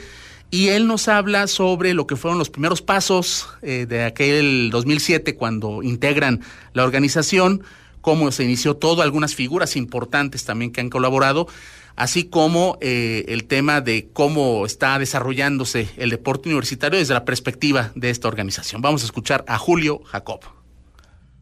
y 0.50 0.68
él 0.68 0.86
nos 0.86 1.06
habla 1.08 1.46
sobre 1.48 1.92
lo 1.92 2.06
que 2.06 2.16
fueron 2.16 2.38
los 2.38 2.48
primeros 2.48 2.80
pasos 2.80 3.48
de 3.62 4.04
aquel 4.04 4.68
2007 4.70 5.34
cuando 5.34 5.82
integran 5.82 6.40
la 6.74 6.84
organización, 6.84 7.62
cómo 8.02 8.30
se 8.32 8.44
inició 8.44 8.76
todo, 8.76 9.00
algunas 9.00 9.34
figuras 9.34 9.76
importantes 9.76 10.44
también 10.44 10.70
que 10.70 10.82
han 10.82 10.90
colaborado 10.90 11.46
así 11.96 12.28
como 12.28 12.78
eh, 12.80 13.24
el 13.28 13.44
tema 13.46 13.80
de 13.80 14.10
cómo 14.12 14.66
está 14.66 14.98
desarrollándose 14.98 15.88
el 15.96 16.10
deporte 16.10 16.48
universitario 16.48 16.98
desde 16.98 17.14
la 17.14 17.24
perspectiva 17.24 17.92
de 17.94 18.10
esta 18.10 18.28
organización. 18.28 18.82
Vamos 18.82 19.02
a 19.02 19.06
escuchar 19.06 19.44
a 19.46 19.58
Julio 19.58 20.02
Jacob. 20.04 20.40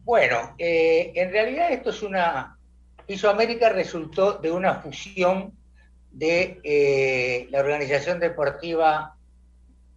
Bueno, 0.03 0.55
eh, 0.57 1.11
en 1.15 1.31
realidad 1.31 1.71
esto 1.71 1.91
es 1.91 2.01
una... 2.01 2.57
Isoamérica 3.07 3.69
resultó 3.69 4.33
de 4.33 4.51
una 4.51 4.75
fusión 4.75 5.53
de 6.11 6.59
eh, 6.63 7.47
la 7.49 7.59
Organización 7.59 8.19
Deportiva 8.19 9.15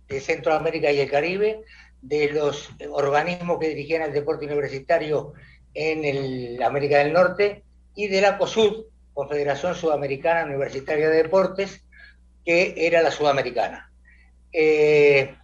de 0.08 0.20
Centroamérica 0.20 0.90
y 0.90 1.00
el 1.00 1.10
Caribe, 1.10 1.62
de 2.02 2.32
los 2.32 2.70
organismos 2.90 3.58
que 3.58 3.68
dirigían 3.68 4.02
el 4.02 4.12
deporte 4.12 4.44
universitario 4.46 5.32
en 5.74 6.04
el 6.04 6.62
América 6.62 6.98
del 6.98 7.12
Norte 7.12 7.62
y 7.94 8.08
de 8.08 8.20
la 8.20 8.36
COSUD, 8.36 8.84
Confederación 9.14 9.76
Sudamericana 9.76 10.44
Universitaria 10.44 11.08
de 11.08 11.22
Deportes, 11.22 11.80
que 12.44 12.74
era 12.76 13.00
la 13.00 13.12
sudamericana. 13.12 13.90
Eh, 14.52 15.34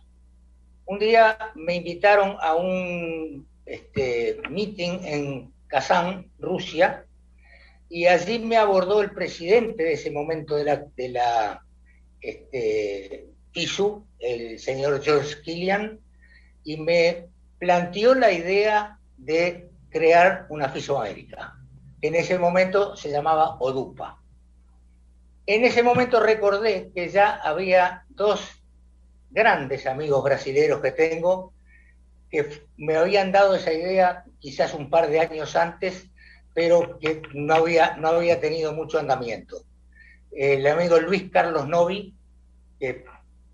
un 0.87 0.98
día 0.98 1.38
me 1.54 1.76
invitaron 1.76 2.37
a 2.40 2.54
un 2.56 3.46
este, 3.64 4.40
meeting 4.50 4.98
en 5.04 5.52
Kazán, 5.68 6.30
Rusia, 6.40 7.06
y 7.88 8.06
allí 8.06 8.40
me 8.40 8.56
abordó 8.56 9.00
el 9.02 9.12
presidente 9.12 9.85
de 9.85 9.92
ese 9.92 10.11
momento 10.11 10.56
de 10.56 10.64
la, 10.64 10.85
de 10.96 11.62
este, 12.20 13.26
el 14.18 14.59
señor 14.59 15.02
George 15.02 15.40
Killian, 15.42 16.00
y 16.64 16.76
me 16.76 17.28
planteó 17.59 18.14
la 18.14 18.33
idea 18.33 18.98
de 19.16 19.68
crear 19.90 20.46
una 20.50 20.68
FISOamérica 20.68 21.60
en 22.03 22.15
ese 22.15 22.39
momento 22.39 22.97
se 22.97 23.11
llamaba 23.11 23.57
Odupa. 23.61 24.21
En 25.47 25.65
ese 25.65 25.83
momento 25.83 26.21
recordé 26.21 26.91
que 26.95 27.09
ya 27.09 27.37
había 27.37 28.05
dos 28.09 28.40
grandes 29.31 29.87
amigos 29.87 30.23
brasileños 30.23 30.81
que 30.81 30.92
tengo 30.92 31.53
que 32.31 32.65
me 32.77 32.96
habían 32.96 33.33
dado 33.33 33.55
esa 33.55 33.73
idea 33.73 34.25
quizás 34.38 34.73
un 34.75 34.88
par 34.88 35.11
de 35.11 35.21
años 35.21 35.57
antes, 35.57 36.07
pero 36.55 36.98
que 36.98 37.23
no 37.35 37.55
había, 37.55 37.96
no 37.96 38.09
había 38.09 38.40
tenido 38.40 38.73
mucho 38.73 38.98
andamiento. 38.98 39.65
el 40.33 40.65
amigo 40.69 41.01
Luis 41.01 41.29
Carlos 41.31 41.67
Novi, 41.67 42.15
que 42.79 43.05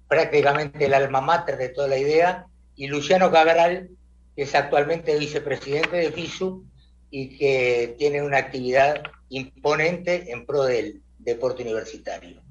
prácticamente 0.08 0.84
el 0.84 0.94
alma 0.94 1.22
mater 1.22 1.56
de 1.56 1.70
toda 1.70 1.88
la 1.88 1.96
idea, 1.96 2.46
y 2.74 2.86
Luciano 2.88 3.30
Cabral, 3.32 3.88
que 4.36 4.42
es 4.42 4.54
actualmente 4.54 5.18
vicepresidente 5.18 5.96
de 5.96 6.12
FISU 6.12 6.66
y 7.18 7.30
que 7.38 7.94
tiene 7.96 8.20
una 8.20 8.36
actividad 8.36 9.02
imponente 9.30 10.30
en 10.30 10.44
pro 10.44 10.64
del 10.64 11.00
deporte 11.18 11.62
universitario. 11.62 12.42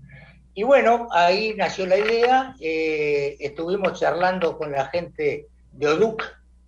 Y 0.56 0.64
bueno, 0.64 1.08
ahí 1.12 1.54
nació 1.56 1.86
la 1.86 2.00
idea, 2.00 2.56
eh, 2.60 3.38
estuvimos 3.40 4.00
charlando 4.00 4.58
con 4.58 4.72
la 4.72 4.88
gente 4.88 5.46
de 5.72 5.88
ODUC, 5.88 6.24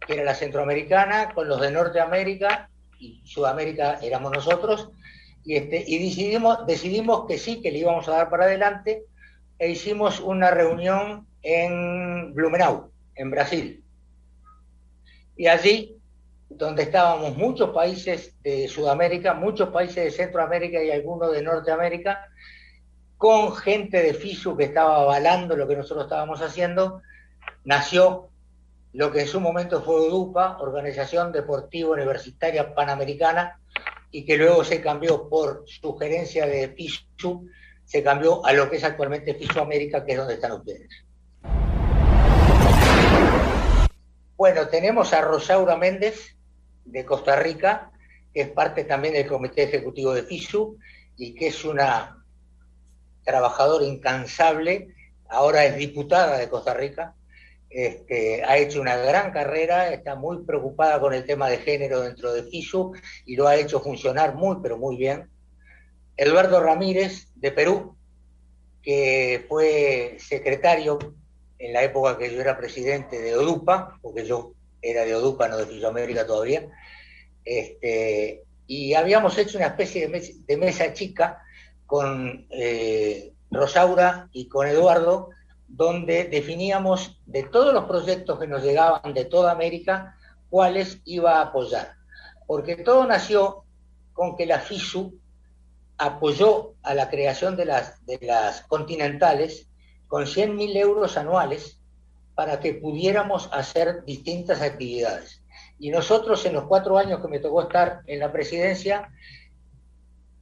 que 0.06 0.14
era 0.14 0.24
la 0.24 0.36
centroamericana, 0.36 1.34
con 1.34 1.48
los 1.48 1.60
de 1.60 1.72
Norteamérica 1.72 2.70
y 3.00 3.20
Sudamérica 3.26 3.98
éramos 4.04 4.32
nosotros, 4.32 4.90
y, 5.44 5.56
este, 5.56 5.84
y 5.88 5.98
decidimos, 5.98 6.68
decidimos 6.68 7.26
que 7.26 7.40
sí, 7.40 7.62
que 7.64 7.72
le 7.72 7.80
íbamos 7.80 8.08
a 8.10 8.12
dar 8.12 8.30
para 8.30 8.44
adelante, 8.44 9.06
e 9.58 9.72
hicimos 9.72 10.20
una 10.20 10.52
reunión 10.52 11.26
en 11.42 12.32
Blumenau, 12.36 12.92
en 13.16 13.32
Brasil. 13.32 13.84
Y 15.36 15.48
allí, 15.48 15.97
donde 16.50 16.84
estábamos 16.84 17.36
muchos 17.36 17.72
países 17.72 18.36
de 18.42 18.68
Sudamérica, 18.68 19.34
muchos 19.34 19.70
países 19.70 20.04
de 20.06 20.12
Centroamérica 20.12 20.82
y 20.82 20.92
algunos 20.92 21.32
de 21.32 21.42
Norteamérica, 21.42 22.28
con 23.18 23.56
gente 23.56 24.02
de 24.02 24.14
FISU 24.14 24.56
que 24.56 24.66
estaba 24.66 25.02
avalando 25.02 25.56
lo 25.56 25.68
que 25.68 25.76
nosotros 25.76 26.06
estábamos 26.06 26.42
haciendo, 26.42 27.02
nació 27.64 28.30
lo 28.94 29.12
que 29.12 29.22
en 29.22 29.28
su 29.28 29.42
momento 29.42 29.82
fue 29.82 30.08
UDUPA, 30.08 30.58
Organización 30.60 31.32
Deportiva 31.32 31.92
Universitaria 31.92 32.74
Panamericana, 32.74 33.60
y 34.12 34.26
que 34.26 34.38
luego 34.38 34.64
se 34.64 34.82
cambió 34.82 35.28
por 35.28 35.66
sugerencia 35.68 36.46
de 36.46 36.70
FISU, 36.70 37.48
se 37.84 38.02
cambió 38.04 38.46
a 38.46 38.54
lo 38.54 38.70
que 38.70 38.78
es 38.78 38.84
actualmente 38.84 39.34
FISU 39.34 39.60
América, 39.60 40.06
que 40.06 40.14
es 40.14 40.18
donde 40.18 40.36
están 40.36 40.54
ustedes. 40.54 40.90
Bueno, 44.38 44.68
tenemos 44.68 45.14
a 45.14 45.22
Rosaura 45.22 45.76
Méndez, 45.76 46.37
de 46.88 47.06
Costa 47.06 47.36
Rica, 47.36 47.92
que 48.34 48.42
es 48.42 48.50
parte 48.50 48.84
también 48.84 49.14
del 49.14 49.28
Comité 49.28 49.64
Ejecutivo 49.64 50.14
de 50.14 50.24
FISU 50.24 50.78
y 51.16 51.34
que 51.34 51.48
es 51.48 51.66
una 51.66 52.24
trabajador 53.24 53.84
incansable, 53.84 54.94
ahora 55.30 55.66
es 55.66 55.78
diputada 55.78 56.38
de 56.38 56.50
Costa 56.50 56.74
Rica, 56.74 57.14
este, 57.70 58.44
ha 58.44 58.58
hecho 58.58 58.80
una 58.80 58.96
gran 58.96 59.32
carrera, 59.32 59.92
está 59.92 60.16
muy 60.16 60.44
preocupada 60.46 61.00
con 61.00 61.14
el 61.14 61.26
tema 61.26 61.50
de 61.50 61.58
género 61.58 62.02
dentro 62.02 62.34
de 62.34 62.44
FISU 62.44 62.94
y 63.26 63.36
lo 63.36 63.48
ha 63.48 63.58
hecho 63.58 63.82
funcionar 63.82 64.36
muy, 64.36 64.58
pero 64.62 64.78
muy 64.78 64.96
bien. 64.96 65.30
Eduardo 66.16 66.62
Ramírez, 66.62 67.28
de 67.36 67.52
Perú, 67.52 67.96
que 68.82 69.46
fue 69.50 70.16
secretario 70.20 70.98
en 71.60 71.74
la 71.74 71.84
época 71.84 72.18
que 72.18 72.34
yo 72.34 72.40
era 72.40 72.58
presidente 72.58 73.20
de 73.20 73.36
ODUPA, 73.36 74.00
porque 74.02 74.26
yo 74.26 74.54
era 74.82 75.06
de 75.06 75.16
ODUPA, 75.16 75.48
no 75.48 75.58
de 75.58 75.66
FISU 75.66 75.88
América 75.88 76.26
todavía, 76.26 76.70
este, 77.44 78.44
y 78.68 78.94
habíamos 78.94 79.38
hecho 79.38 79.58
una 79.58 79.68
especie 79.68 80.08
de 80.10 80.58
mesa 80.58 80.94
chica 80.94 81.42
con 81.86 82.46
eh, 82.50 83.34
Rosaura 83.50 84.30
y 84.34 84.50
con 84.50 84.68
Eduardo, 84.68 85.30
donde 85.68 86.26
definíamos 86.26 87.20
de 87.26 87.44
todos 87.44 87.74
los 87.74 87.86
proyectos 87.86 88.40
que 88.40 88.48
nos 88.48 88.64
llegaban 88.64 89.14
de 89.14 89.26
toda 89.26 89.52
América, 89.52 90.18
cuáles 90.50 91.02
iba 91.06 91.38
a 91.38 91.44
apoyar. 91.44 91.96
Porque 92.46 92.76
todo 92.78 93.06
nació 93.06 93.64
con 94.14 94.36
que 94.36 94.46
la 94.46 94.60
FISU 94.60 95.18
apoyó 95.98 96.74
a 96.84 96.94
la 96.94 97.10
creación 97.10 97.56
de 97.56 97.66
las, 97.66 98.06
de 98.06 98.20
las 98.22 98.62
continentales 98.64 99.68
con 100.08 100.26
100.000 100.26 100.78
euros 100.78 101.18
anuales 101.18 101.77
para 102.38 102.60
que 102.60 102.76
pudiéramos 102.76 103.50
hacer 103.52 104.06
distintas 104.06 104.62
actividades. 104.62 105.42
Y 105.80 105.90
nosotros 105.90 106.46
en 106.46 106.54
los 106.54 106.66
cuatro 106.66 107.00
años 107.00 107.20
que 107.20 107.28
me 107.28 107.40
tocó 107.40 107.64
estar 107.64 108.02
en 108.06 108.20
la 108.20 108.32
presidencia, 108.32 109.10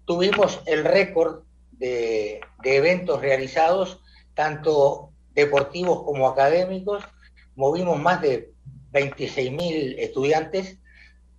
tuvimos 0.03 0.61
el 0.65 0.83
récord 0.83 1.43
de, 1.71 2.41
eventos 2.65 3.21
realizados, 3.21 4.01
tanto 4.33 5.13
deportivos 5.35 6.03
como 6.03 6.27
académicos. 6.27 7.01
Movimos 7.55 7.97
más 7.97 8.21
de 8.21 8.51
26.000 8.91 9.95
estudiantes 9.97 10.77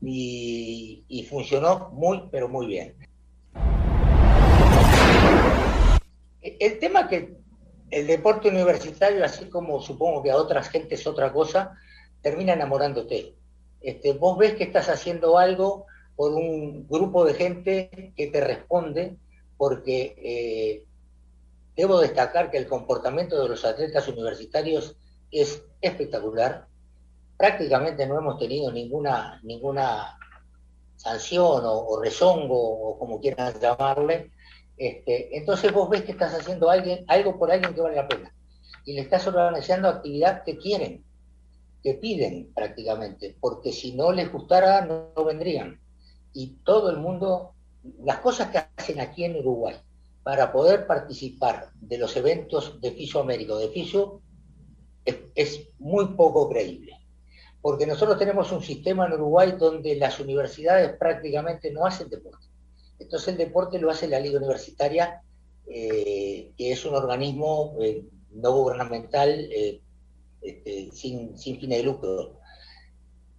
y, 0.00 1.04
y, 1.06 1.24
funcionó 1.24 1.90
muy, 1.90 2.30
pero 2.32 2.48
muy 2.48 2.66
bien. 2.66 2.96
El 6.40 6.78
tema 6.78 7.08
que 7.08 7.36
el 7.90 8.06
deporte 8.06 8.48
universitario, 8.48 9.24
así 9.24 9.46
como 9.46 9.80
supongo 9.80 10.22
que 10.22 10.30
a 10.30 10.36
otras 10.36 10.68
gentes 10.68 11.06
otra 11.06 11.32
cosa, 11.32 11.76
termina 12.20 12.52
enamorándote. 12.52 13.34
Este, 13.80 14.12
vos 14.12 14.36
ves 14.38 14.54
que 14.54 14.64
estás 14.64 14.88
haciendo 14.88 15.38
algo 15.38 15.86
por 16.16 16.32
un 16.32 16.88
grupo 16.88 17.24
de 17.24 17.34
gente 17.34 18.12
que 18.16 18.26
te 18.28 18.40
responde, 18.40 19.16
porque 19.56 20.16
eh, 20.18 20.84
debo 21.76 22.00
destacar 22.00 22.50
que 22.50 22.58
el 22.58 22.66
comportamiento 22.66 23.40
de 23.40 23.48
los 23.48 23.64
atletas 23.64 24.08
universitarios 24.08 24.96
es 25.30 25.62
espectacular. 25.80 26.66
Prácticamente 27.36 28.06
no 28.06 28.18
hemos 28.18 28.38
tenido 28.38 28.72
ninguna, 28.72 29.40
ninguna 29.42 30.18
sanción 30.96 31.62
o, 31.64 32.00
rezongo, 32.00 32.58
o 32.58 32.98
como 32.98 33.20
quieran 33.20 33.60
llamarle. 33.60 34.30
Este, 34.76 35.36
entonces 35.36 35.72
vos 35.72 35.88
ves 35.88 36.02
que 36.02 36.12
estás 36.12 36.34
haciendo 36.34 36.68
alguien, 36.70 37.04
algo 37.08 37.38
por 37.38 37.50
alguien 37.50 37.74
que 37.74 37.80
vale 37.80 37.96
la 37.96 38.08
pena. 38.08 38.34
Y 38.84 38.94
le 38.94 39.00
estás 39.00 39.26
organizando 39.26 39.88
actividad 39.88 40.44
que 40.44 40.58
quieren, 40.58 41.04
que 41.82 41.94
piden 41.94 42.52
prácticamente, 42.54 43.36
porque 43.40 43.72
si 43.72 43.92
no 43.94 44.12
les 44.12 44.30
gustara 44.30 44.84
no 44.84 45.12
vendrían 45.24 45.80
y 46.36 46.58
todo 46.64 46.90
el 46.90 46.98
mundo, 46.98 47.54
las 48.04 48.18
cosas 48.18 48.50
que 48.50 48.58
hacen 48.76 49.00
aquí 49.00 49.24
en 49.24 49.36
Uruguay 49.36 49.74
para 50.22 50.52
poder 50.52 50.86
participar 50.86 51.70
de 51.80 51.96
los 51.96 52.14
eventos 52.14 52.78
de 52.80 52.90
FISO 52.90 53.20
América 53.20 53.54
o 53.54 53.58
de 53.58 53.68
FISO 53.68 54.20
es, 55.34 55.68
muy 55.78 56.08
poco 56.08 56.48
creíble. 56.50 56.92
Porque 57.62 57.86
nosotros 57.86 58.18
tenemos 58.18 58.52
un 58.52 58.62
sistema 58.62 59.06
en 59.06 59.14
Uruguay 59.14 59.54
donde 59.58 59.96
las 59.96 60.20
universidades 60.20 60.96
prácticamente 60.98 61.72
no 61.72 61.86
hacen 61.86 62.10
deporte. 62.10 62.46
Entonces 62.98 63.28
el 63.28 63.36
deporte 63.36 63.78
lo 63.78 63.90
hace 63.90 64.08
la 64.08 64.20
Liga 64.20 64.38
Universitaria, 64.38 65.22
eh, 65.66 66.52
que 66.56 66.72
es 66.72 66.84
un 66.84 66.94
organismo 66.94 67.76
eh, 67.80 68.04
no 68.30 68.52
gubernamental 68.52 69.30
eh, 69.30 69.80
este, 70.40 70.90
sin, 70.92 71.36
sin 71.36 71.58
fines 71.58 71.78
de 71.78 71.84
lucro 71.84 72.38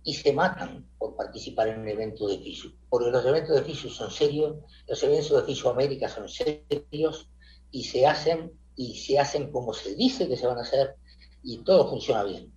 y 0.07 0.13
se 0.13 0.31
matan 0.31 0.87
por 0.97 1.17
participar 1.17 1.67
en 1.67 1.81
un 1.81 1.87
evento 1.89 2.29
de 2.29 2.37
FISU, 2.37 2.73
porque 2.89 3.11
los 3.11 3.25
eventos 3.25 3.53
de 3.55 3.61
FISU 3.63 3.89
son 3.89 4.09
serios, 4.09 4.55
los 4.87 5.03
eventos 5.03 5.31
de 5.31 5.43
FISU 5.43 5.67
América 5.67 6.07
son 6.07 6.29
serios 6.29 7.29
y 7.71 7.83
se 7.83 8.07
hacen 8.07 8.53
y 8.77 8.95
se 8.95 9.19
hacen 9.19 9.51
como 9.51 9.73
se 9.73 9.95
dice 9.95 10.29
que 10.29 10.37
se 10.37 10.47
van 10.47 10.59
a 10.59 10.61
hacer 10.61 10.95
y 11.43 11.57
todo 11.57 11.89
funciona 11.89 12.23
bien. 12.23 12.53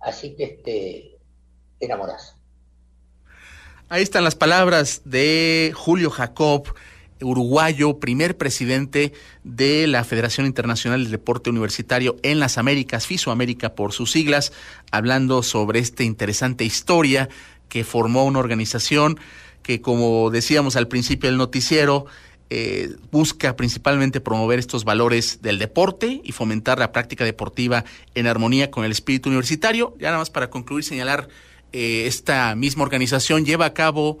Así 0.00 0.36
que 0.36 0.44
este, 0.44 1.18
te 1.78 1.84
enamoras. 1.84 2.35
Ahí 3.88 4.02
están 4.02 4.24
las 4.24 4.34
palabras 4.34 5.02
de 5.04 5.70
Julio 5.72 6.10
Jacob 6.10 6.74
uruguayo, 7.22 8.00
primer 8.00 8.36
presidente 8.36 9.12
de 9.44 9.86
la 9.86 10.02
Federación 10.02 10.44
Internacional 10.44 11.04
del 11.04 11.12
Deporte 11.12 11.50
Universitario 11.50 12.16
en 12.24 12.40
las 12.40 12.58
Américas, 12.58 13.06
FISOamérica 13.06 13.76
por 13.76 13.92
sus 13.92 14.10
siglas, 14.10 14.52
hablando 14.90 15.44
sobre 15.44 15.78
esta 15.78 16.02
interesante 16.02 16.64
historia 16.64 17.28
que 17.68 17.84
formó 17.84 18.24
una 18.24 18.40
organización 18.40 19.20
que, 19.62 19.80
como 19.80 20.30
decíamos 20.30 20.74
al 20.74 20.88
principio 20.88 21.30
del 21.30 21.38
noticiero, 21.38 22.06
eh, 22.50 22.90
busca 23.12 23.54
principalmente 23.54 24.20
promover 24.20 24.58
estos 24.58 24.84
valores 24.84 25.42
del 25.42 25.60
deporte 25.60 26.20
y 26.24 26.32
fomentar 26.32 26.80
la 26.80 26.90
práctica 26.90 27.24
deportiva 27.24 27.84
en 28.16 28.26
armonía 28.26 28.72
con 28.72 28.84
el 28.84 28.90
espíritu 28.90 29.28
universitario. 29.28 29.94
Ya 30.00 30.08
nada 30.08 30.18
más 30.18 30.30
para 30.30 30.50
concluir, 30.50 30.82
señalar, 30.82 31.28
eh, 31.78 32.06
esta 32.06 32.54
misma 32.54 32.84
organización 32.84 33.44
lleva 33.44 33.66
a 33.66 33.74
cabo 33.74 34.16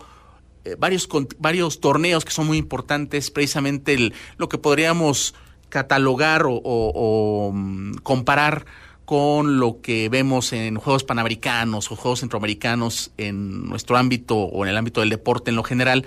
eh, 0.66 0.76
varios, 0.78 1.08
varios 1.38 1.80
torneos 1.80 2.22
que 2.22 2.30
son 2.30 2.46
muy 2.46 2.58
importantes, 2.58 3.30
precisamente 3.30 3.94
el, 3.94 4.12
lo 4.36 4.50
que 4.50 4.58
podríamos 4.58 5.34
catalogar 5.70 6.42
o, 6.46 7.50
mm, 7.54 7.94
comparar 8.02 8.66
con 9.06 9.58
lo 9.58 9.80
que 9.80 10.10
vemos 10.10 10.52
en 10.52 10.76
Juegos 10.76 11.02
Panamericanos 11.02 11.90
o 11.90 11.96
Juegos 11.96 12.20
Centroamericanos 12.20 13.12
en 13.16 13.66
nuestro 13.66 13.96
ámbito 13.96 14.36
o 14.36 14.62
en 14.66 14.70
el 14.72 14.76
ámbito 14.76 15.00
del 15.00 15.08
deporte 15.08 15.48
en 15.48 15.56
lo 15.56 15.62
general. 15.62 16.04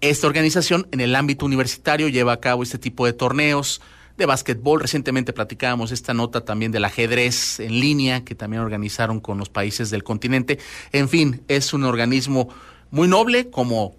Esta 0.00 0.28
organización 0.28 0.86
en 0.92 1.00
el 1.00 1.16
ámbito 1.16 1.44
universitario 1.44 2.06
lleva 2.06 2.34
a 2.34 2.40
cabo 2.40 2.62
este 2.62 2.78
tipo 2.78 3.06
de 3.06 3.12
torneos 3.12 3.80
de 4.16 4.26
básquetbol. 4.26 4.80
Recientemente 4.80 5.32
platicábamos 5.32 5.92
esta 5.92 6.14
nota 6.14 6.44
también 6.44 6.72
del 6.72 6.84
ajedrez 6.84 7.60
en 7.60 7.80
línea 7.80 8.24
que 8.24 8.34
también 8.34 8.62
organizaron 8.62 9.20
con 9.20 9.38
los 9.38 9.48
países 9.48 9.90
del 9.90 10.04
continente. 10.04 10.58
En 10.92 11.08
fin, 11.08 11.42
es 11.48 11.72
un 11.72 11.84
organismo 11.84 12.48
muy 12.90 13.08
noble 13.08 13.50
como 13.50 13.94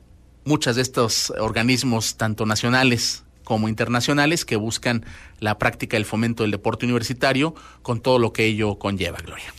muchos 0.45 0.75
de 0.75 0.81
estos 0.81 1.31
organismos, 1.39 2.15
tanto 2.15 2.45
nacionales 2.45 3.23
como 3.43 3.67
internacionales 3.67 4.45
que 4.45 4.55
buscan 4.55 5.05
la 5.39 5.57
práctica 5.57 5.97
del 5.97 6.05
fomento 6.05 6.43
del 6.43 6.51
deporte 6.51 6.85
universitario 6.85 7.53
con 7.81 8.01
todo 8.01 8.19
lo 8.19 8.31
que 8.31 8.45
ello 8.45 8.79
conlleva, 8.79 9.17
Gloria 9.17 9.53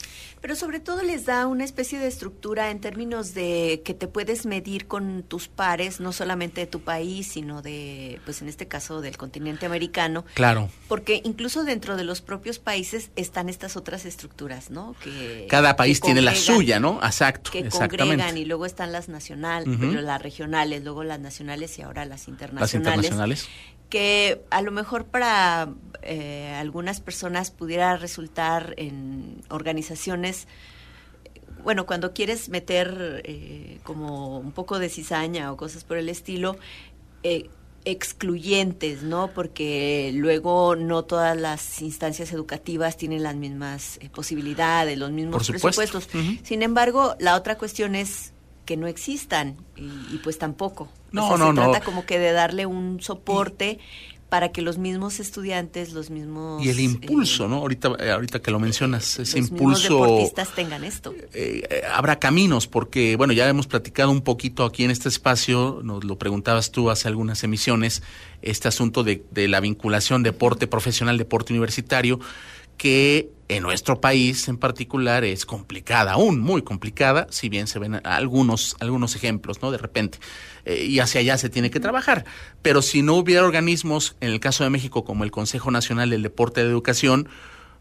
pero 0.45 0.57
sobre 0.57 0.79
todo 0.79 1.03
les 1.03 1.25
da 1.25 1.47
una 1.47 1.65
especie 1.65 1.99
de 1.99 2.07
estructura 2.07 2.71
en 2.71 2.79
términos 2.79 3.33
de 3.33 3.81
que 3.83 3.95
te 3.95 4.07
puedes 4.09 4.45
medir 4.45 4.87
con 4.87 5.23
tus 5.23 5.49
pares, 5.49 6.01
no 6.01 6.13
solamente 6.13 6.61
de 6.61 6.67
tu 6.67 6.81
país, 6.81 7.29
sino 7.29 7.63
de, 7.63 8.21
pues 8.27 8.43
en 8.43 8.51
este 8.51 8.69
caso 8.69 9.01
del 9.01 9.17
continente 9.17 9.65
americano. 9.65 10.27
Claro. 10.35 10.69
Porque 10.87 11.23
incluso 11.25 11.65
dentro 11.65 11.97
de 11.97 12.05
los 12.05 12.21
propios 12.21 12.59
países 12.59 13.11
están 13.17 13.49
estas 13.49 13.79
otras 13.79 14.05
estructuras, 14.05 14.69
¿no? 14.69 14.95
Que 15.03 15.47
cada 15.49 15.77
país 15.77 16.03
tiene 16.03 16.21
la 16.21 16.35
suya, 16.35 16.79
¿no? 16.79 17.01
Exacto. 17.03 17.51
Que 17.51 17.67
congregan 17.71 18.37
y 18.37 18.45
luego 18.45 18.67
están 18.67 18.93
las 18.93 19.09
nacionales, 19.09 19.79
las 19.81 20.21
regionales, 20.21 20.85
luego 20.85 21.05
las 21.05 21.21
nacionales 21.21 21.79
y 21.79 21.81
ahora 21.81 22.05
las 22.05 22.29
internacionales. 22.29 22.61
Las 22.61 22.75
internacionales 22.75 23.49
que 23.89 24.45
a 24.51 24.63
lo 24.63 24.71
mejor 24.71 25.07
para 25.07 25.69
eh, 26.03 26.55
algunas 26.59 27.01
personas 27.01 27.51
pudiera 27.51 27.97
resultar 27.97 28.75
en 28.77 29.43
organizaciones, 29.49 30.49
bueno, 31.63 31.87
cuando 31.87 32.13
quieres 32.13 32.49
meter 32.49 33.23
eh, 33.25 33.79
como 33.85 34.39
un 34.39 34.53
poco 34.53 34.79
de 34.79 34.89
cizaña 34.89 35.51
o 35.53 35.57
cosas 35.57 35.85
por 35.85 35.97
el 35.97 36.09
estilo, 36.09 36.57
eh, 37.23 37.49
excluyentes, 37.87 39.03
¿no? 39.03 39.29
Porque 39.29 40.11
luego 40.15 40.77
no 40.77 41.05
todas 41.05 41.37
las 41.37 41.83
instancias 41.83 42.33
educativas 42.33 42.97
tienen 42.97 43.23
las 43.23 43.37
mismas 43.37 43.99
posibilidades, 44.15 44.99
los 44.99 45.11
mismos 45.11 45.49
presupuestos. 45.49 46.09
Sin 46.43 46.63
embargo, 46.63 47.15
la 47.19 47.37
otra 47.37 47.57
cuestión 47.57 47.95
es 47.95 48.33
que 48.65 48.77
no 48.77 48.87
existan 48.87 49.57
y, 49.77 50.19
pues 50.19 50.39
tampoco. 50.39 50.89
No, 51.15 51.37
no, 51.37 51.49
se 51.49 51.53
no. 51.55 51.71
trata 51.71 51.85
como 51.85 52.05
que 52.07 52.19
de 52.19 52.33
darle 52.33 52.67
un 52.67 53.01
soporte 53.01 53.79
para 54.29 54.51
que 54.51 54.63
los 54.63 54.79
mismos 54.79 55.21
estudiantes, 55.21 55.93
los 55.93 56.11
mismos 56.11 56.65
y 56.65 56.69
el 56.69 56.81
impulso, 56.81 57.45
eh, 57.45 57.49
¿no? 57.49 57.57
Ahorita, 57.59 57.93
eh, 58.01 58.11
ahorita 58.11 58.43
que 58.43 58.51
lo 58.51 58.59
mencionas, 58.59 59.21
ese 59.21 59.39
los 59.39 59.49
impulso. 59.49 59.91
Mismos 59.91 60.09
deportistas 60.09 60.55
tengan 60.57 60.83
esto. 60.83 61.15
Eh, 61.33 61.83
habrá 61.93 62.19
caminos, 62.19 62.67
porque 62.67 63.15
bueno, 63.15 63.33
ya 63.33 63.49
hemos 63.49 63.69
platicado 63.69 64.11
un 64.11 64.23
poquito 64.23 64.65
aquí 64.65 64.83
en 64.83 64.91
este 64.91 65.09
espacio, 65.09 65.81
nos 65.85 66.03
lo 66.03 66.19
preguntabas 66.19 66.73
tú 66.73 66.91
hace 66.91 67.07
algunas 67.07 67.45
emisiones, 67.45 68.03
este 68.43 68.67
asunto 68.67 69.05
de, 69.05 69.25
de 69.31 69.47
la 69.47 69.61
vinculación 69.61 70.25
deporte 70.25 70.67
profesional, 70.67 71.17
deporte 71.17 71.53
universitario 71.53 72.19
que 72.77 73.31
en 73.49 73.63
nuestro 73.63 74.01
país 74.01 74.49
en 74.49 74.57
particular 74.57 75.25
es 75.25 75.45
complicada, 75.45 76.13
aún 76.13 76.41
muy 76.41 76.63
complicada, 76.63 77.27
si 77.31 77.49
bien 77.49 77.67
se 77.67 77.79
ven 77.79 78.01
algunos, 78.05 78.77
algunos 78.81 79.17
ejemplos, 79.17 79.61
¿no? 79.63 79.71
De 79.71 79.79
repente. 79.79 80.19
Eh, 80.65 80.87
y 80.87 80.99
hacia 81.01 81.21
allá 81.21 81.37
se 81.37 81.51
tiene 81.51 81.71
que 81.71 81.81
trabajar. 81.81 82.25
Pero 82.63 82.81
si 82.81 83.03
no 83.03 83.15
hubiera 83.15 83.45
organismos, 83.45 84.17
en 84.21 84.31
el 84.31 84.41
caso 84.41 84.65
de 84.65 84.71
México, 84.71 85.05
como 85.05 85.25
el 85.25 85.31
Consejo 85.31 85.71
Nacional 85.71 86.11
del 86.11 86.23
Deporte 86.23 86.63
de 86.63 86.71
Educación, 86.71 87.29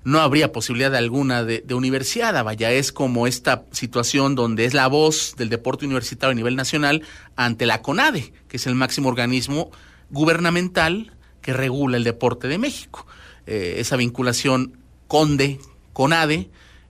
no 0.03 0.19
habría 0.19 0.51
posibilidad 0.51 0.93
alguna 0.95 1.43
de, 1.43 1.63
universidad. 1.73 2.43
Vaya, 2.43 2.71
es 2.71 2.91
como 2.91 3.25
esta 3.25 3.63
situación 3.71 4.35
donde 4.35 4.65
es 4.65 4.73
la 4.73 4.87
voz 4.87 5.35
del 5.37 5.49
deporte 5.49 5.85
universitario 5.85 6.31
a 6.31 6.35
nivel 6.35 6.55
nacional 6.55 7.03
ante 7.35 7.65
la 7.65 7.81
CONADE, 7.81 8.33
que 8.47 8.57
es 8.57 8.67
el 8.67 8.75
máximo 8.75 9.07
organismo 9.07 9.71
gubernamental 10.09 11.13
que 11.41 11.53
regula 11.53 11.97
el 11.97 12.03
deporte 12.03 12.47
de 12.47 12.57
México. 12.57 13.07
Eh, 13.45 13.75
esa 13.77 13.95
vinculación 13.95 14.82
Conde, 15.13 15.59
CONADE, 15.93 16.49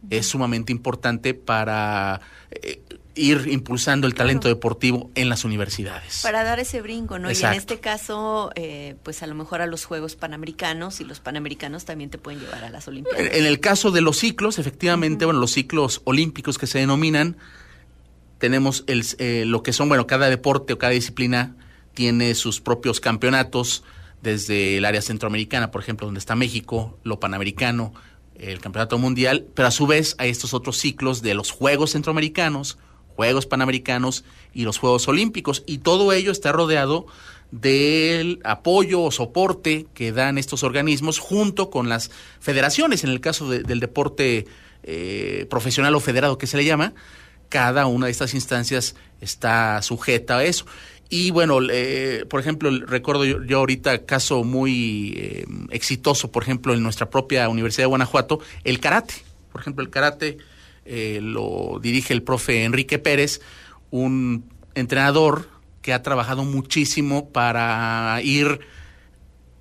es 0.10 0.28
sumamente 0.28 0.72
importante 0.72 1.34
para 1.34 2.22
eh, 2.52 2.82
ir 3.16 3.50
impulsando 3.52 4.08
el 4.08 4.14
talento 4.14 4.48
deportivo 4.48 5.12
en 5.16 5.28
las 5.28 5.44
universidades. 5.44 6.22
Para 6.22 6.46
dar 6.46 6.58
ese 6.62 6.82
brinco, 6.82 7.20
¿no? 7.20 7.30
Y 7.30 7.36
en 7.36 7.52
este 7.52 7.82
caso, 7.82 8.50
eh, 8.56 8.96
pues 9.04 9.24
a 9.24 9.28
lo 9.28 9.36
mejor 9.36 9.60
a 9.60 9.68
los 9.68 9.84
Juegos 9.84 10.16
Panamericanos 10.16 11.02
y 11.02 11.04
los 11.04 11.20
Panamericanos 11.20 11.84
también 11.84 12.10
te 12.12 12.18
pueden 12.18 12.40
llevar 12.40 12.64
a 12.64 12.70
las 12.70 12.88
Olimpiadas. 12.88 13.28
En, 13.34 13.46
el 13.46 13.60
caso 13.60 13.92
de 13.92 14.00
los 14.00 14.20
ciclos, 14.20 14.58
efectivamente, 14.58 15.26
bueno, 15.26 15.42
los 15.42 15.52
ciclos 15.52 16.02
olímpicos 16.06 16.58
que 16.58 16.66
se 16.66 16.80
denominan, 16.80 17.36
tenemos 18.38 18.86
el, 18.88 19.06
eh, 19.18 19.44
lo 19.46 19.64
que 19.64 19.74
son, 19.74 19.90
bueno, 19.90 20.08
cada 20.08 20.30
deporte 20.30 20.72
o 20.72 20.78
cada 20.78 20.94
disciplina 20.94 21.58
tiene 21.94 22.36
sus 22.36 22.62
propios 22.62 23.02
campeonatos, 23.02 23.84
desde 24.24 24.78
el 24.78 24.86
área 24.86 25.02
centroamericana, 25.02 25.70
por 25.70 25.82
ejemplo, 25.82 26.08
donde 26.08 26.20
está 26.20 26.36
México, 26.36 26.98
lo 27.04 27.20
panamericano, 27.20 27.94
el 28.52 28.60
Campeonato 28.60 28.98
Mundial, 28.98 29.48
pero 29.54 29.68
a 29.68 29.72
su 29.72 29.88
vez 29.88 30.16
hay 30.18 30.30
estos 30.30 30.54
otros 30.54 30.78
ciclos 30.78 31.22
de 31.22 31.34
los 31.34 31.52
Juegos 31.52 31.92
Centroamericanos, 31.92 32.78
Juegos 33.16 33.46
Panamericanos 33.46 34.24
y 34.54 34.64
los 34.64 34.78
Juegos 34.78 35.08
Olímpicos, 35.08 35.64
y 35.66 35.80
todo 35.80 36.12
ello 36.14 36.32
está 36.32 36.52
rodeado 36.52 37.06
del 37.52 38.40
apoyo 38.44 39.02
o 39.04 39.12
soporte 39.12 39.86
que 39.94 40.12
dan 40.12 40.38
estos 40.38 40.64
organismos 40.64 41.20
junto 41.20 41.70
con 41.70 41.88
las 41.88 42.10
federaciones, 42.40 43.04
en 43.04 43.12
el 43.12 43.22
caso 43.22 43.50
del 43.50 43.80
deporte 43.80 44.48
eh, 44.84 45.46
profesional 45.50 45.94
o 45.96 46.00
federado 46.00 46.38
que 46.38 46.48
se 46.48 46.58
le 46.58 46.66
llama, 46.66 46.94
cada 47.50 47.86
una 47.86 48.08
de 48.08 48.12
estas 48.12 48.34
instancias 48.34 48.96
está 49.22 49.80
sujeta 49.84 50.40
a 50.40 50.44
eso. 50.44 50.66
Y 51.16 51.30
bueno, 51.30 51.60
por 52.28 52.40
ejemplo, 52.40 52.72
recuerdo 52.88 53.24
yo, 53.24 53.60
ahorita 53.60 54.04
caso 54.04 54.44
muy 54.44 55.14
eh, 55.16 55.46
exitoso, 55.70 56.32
por 56.32 56.42
ejemplo, 56.42 56.74
en 56.74 56.82
nuestra 56.82 57.12
propia 57.12 57.48
Universidad 57.50 57.84
de 57.84 57.90
Guanajuato, 57.90 58.40
el 58.64 58.80
karate. 58.80 59.14
Por 59.52 59.62
ejemplo, 59.62 59.84
el 59.84 59.92
karate 59.92 60.40
eh, 60.86 61.20
lo 61.22 61.80
dirige 61.80 62.16
el 62.16 62.24
profe 62.24 62.64
Enrique 62.64 62.98
Pérez, 62.98 63.42
un 63.92 64.46
entrenador 64.74 65.50
que 65.84 65.94
ha 65.94 66.02
trabajado 66.02 66.46
muchísimo 66.46 67.30
para 67.30 68.20
ir 68.24 68.62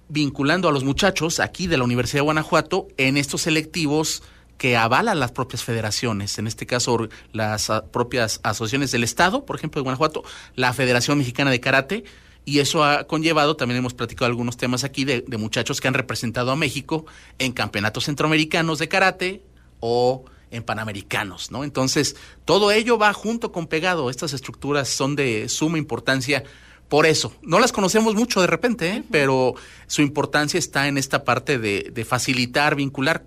vinculando 0.09 0.71
a 0.71 0.73
los 0.73 0.85
muchachos 0.85 1.39
aquí 1.39 1.67
de 1.67 1.77
la 1.77 1.85
Universidad 1.85 2.21
de 2.21 2.25
Guanajuato 2.25 2.89
en 2.97 3.19
estos 3.19 3.43
selectivos 3.43 4.23
que 4.63 4.77
avalan 4.77 5.19
las 5.19 5.33
propias 5.33 5.65
federaciones, 5.65 6.39
en 6.39 6.47
este 6.47 6.67
caso 6.67 7.09
las 7.33 7.69
propias 7.91 8.39
asociaciones 8.45 8.93
del 8.93 9.03
Estado, 9.03 9.45
por 9.45 9.57
ejemplo, 9.57 9.81
de 9.81 9.83
Guanajuato, 9.83 10.23
la 10.55 10.73
Federación 10.73 11.19
Mexicana 11.19 11.51
de 11.51 11.59
Karate, 11.59 12.05
y 12.45 12.61
eso 12.61 12.85
ha 12.85 13.09
conllevado, 13.09 13.57
también 13.57 13.79
hemos 13.79 13.93
platicado 13.93 14.27
algunos 14.27 14.57
temas 14.57 14.85
aquí 14.85 15.05
de, 15.05 15.25
muchachos 15.37 15.81
que 15.81 15.89
han 15.89 15.95
representado 15.95 16.53
a 16.53 16.55
México 16.55 17.07
en 17.41 17.51
campeonatos 17.51 18.05
centroamericanos 18.05 18.79
de 18.79 18.87
karate 18.87 19.43
o 19.81 20.27
en 20.53 20.63
panamericanos, 20.63 21.51
¿no? 21.51 21.65
Entonces, 21.65 22.15
todo 22.45 22.71
ello 22.71 22.99
va 22.99 23.13
junto 23.15 23.51
con 23.51 23.67
pegado. 23.67 24.11
Estas 24.11 24.33
estructuras 24.33 24.89
son 24.89 25.17
de 25.17 25.49
suma 25.49 25.77
importancia 25.77 26.45
por 26.89 27.07
eso. 27.07 27.35
No 27.43 27.59
las 27.59 27.73
conocemos 27.73 28.15
mucho 28.15 28.41
de 28.41 28.47
repente, 28.47 28.91
¿eh? 28.91 29.03
pero 29.11 29.55
su 29.89 30.03
importancia 30.03 30.59
está 30.59 30.87
en 30.87 30.99
esta 30.99 31.25
parte 31.25 31.59
de, 31.59 31.91
de 31.93 32.05
facilitar, 32.05 32.77
vincular 32.77 33.25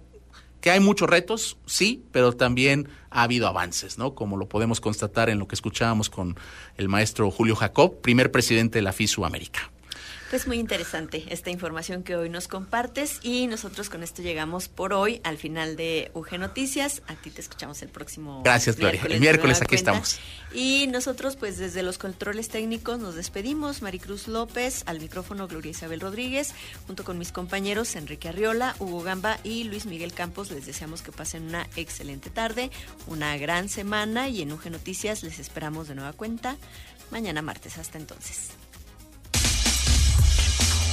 que 0.66 0.72
hay 0.72 0.80
muchos 0.80 1.07
retos, 1.07 1.57
sí, 1.68 2.03
pero 2.11 2.34
también 2.34 2.89
ha 3.11 3.22
habido 3.22 3.47
avances, 3.47 3.99
¿no? 3.99 4.16
Como 4.16 4.36
lo 4.36 4.49
podemos 4.49 4.82
constatar 4.82 5.30
en 5.30 5.38
lo 5.38 5.47
que 5.47 5.53
escuchábamos 5.53 6.09
con 6.09 6.38
el 6.78 6.89
maestro 6.89 7.30
Julio 7.30 7.55
Jacob, 7.55 8.01
primer 8.01 8.32
presidente 8.32 8.80
de 8.80 8.82
la 8.82 8.91
FISU 8.91 9.26
América. 9.26 9.70
Pues 10.30 10.47
muy 10.47 10.57
interesante 10.57 11.23
esta 11.30 11.51
información 11.51 12.01
que 12.01 12.15
hoy 12.15 12.30
nos 12.30 12.47
compartes 12.47 13.19
y 13.21 13.45
nosotros 13.45 13.89
con 13.89 14.01
esto 14.01 14.23
llegamos 14.23 14.67
por 14.67 14.91
hoy 14.91 15.21
al 15.23 15.38
final 15.38 15.76
de 15.76 16.09
UG 16.15 16.39
Noticias. 16.39 17.03
A 17.07 17.13
ti 17.13 17.30
te 17.30 17.41
escuchamos 17.41 17.84
el 17.84 17.89
próximo 17.89 18.41
Gracias, 18.43 18.76
Gloria. 18.76 19.01
El 19.07 19.19
miércoles 19.19 19.61
aquí 19.61 19.76
estamos. 19.76 20.19
Y 20.51 20.88
nosotros 20.88 21.36
pues 21.36 21.59
desde 21.59 21.84
los 21.84 21.99
controles 21.99 22.49
técnicos 22.49 22.97
nos 22.97 23.13
despedimos. 23.13 23.84
Maricruz 23.84 24.28
López, 24.28 24.82
al 24.88 24.99
micrófono 24.99 25.47
Gloria 25.47 25.71
Isabel 25.71 25.99
Rodríguez, 25.99 26.55
junto 26.88 27.03
con 27.03 27.19
mis 27.19 27.32
compañeros 27.32 27.95
Enrique 27.95 28.28
Arriola, 28.28 28.76
Hugo 28.80 29.03
Gamba 29.03 29.38
y 29.43 29.65
Luis 29.65 29.86
Miguel 29.86 30.11
Campos. 30.11 30.49
Les 30.49 30.65
deseamos 30.65 31.03
que 31.03 31.11
pasen 31.11 31.43
una 31.43 31.67
excelente 31.76 32.32
tarde, 32.32 32.71
una 33.05 33.38
gran 33.38 33.69
semana 33.69 34.28
y 34.28 34.41
en 34.41 34.51
UG 34.51 34.71
Noticias 34.71 35.21
les 35.21 35.38
esperamos 35.38 35.88
de 35.88 35.93
nueva 35.93 36.13
cuenta 36.13 36.57
mañana 37.11 37.43
martes. 37.43 37.78
Hasta 37.78 37.99
entonces. 37.99 38.49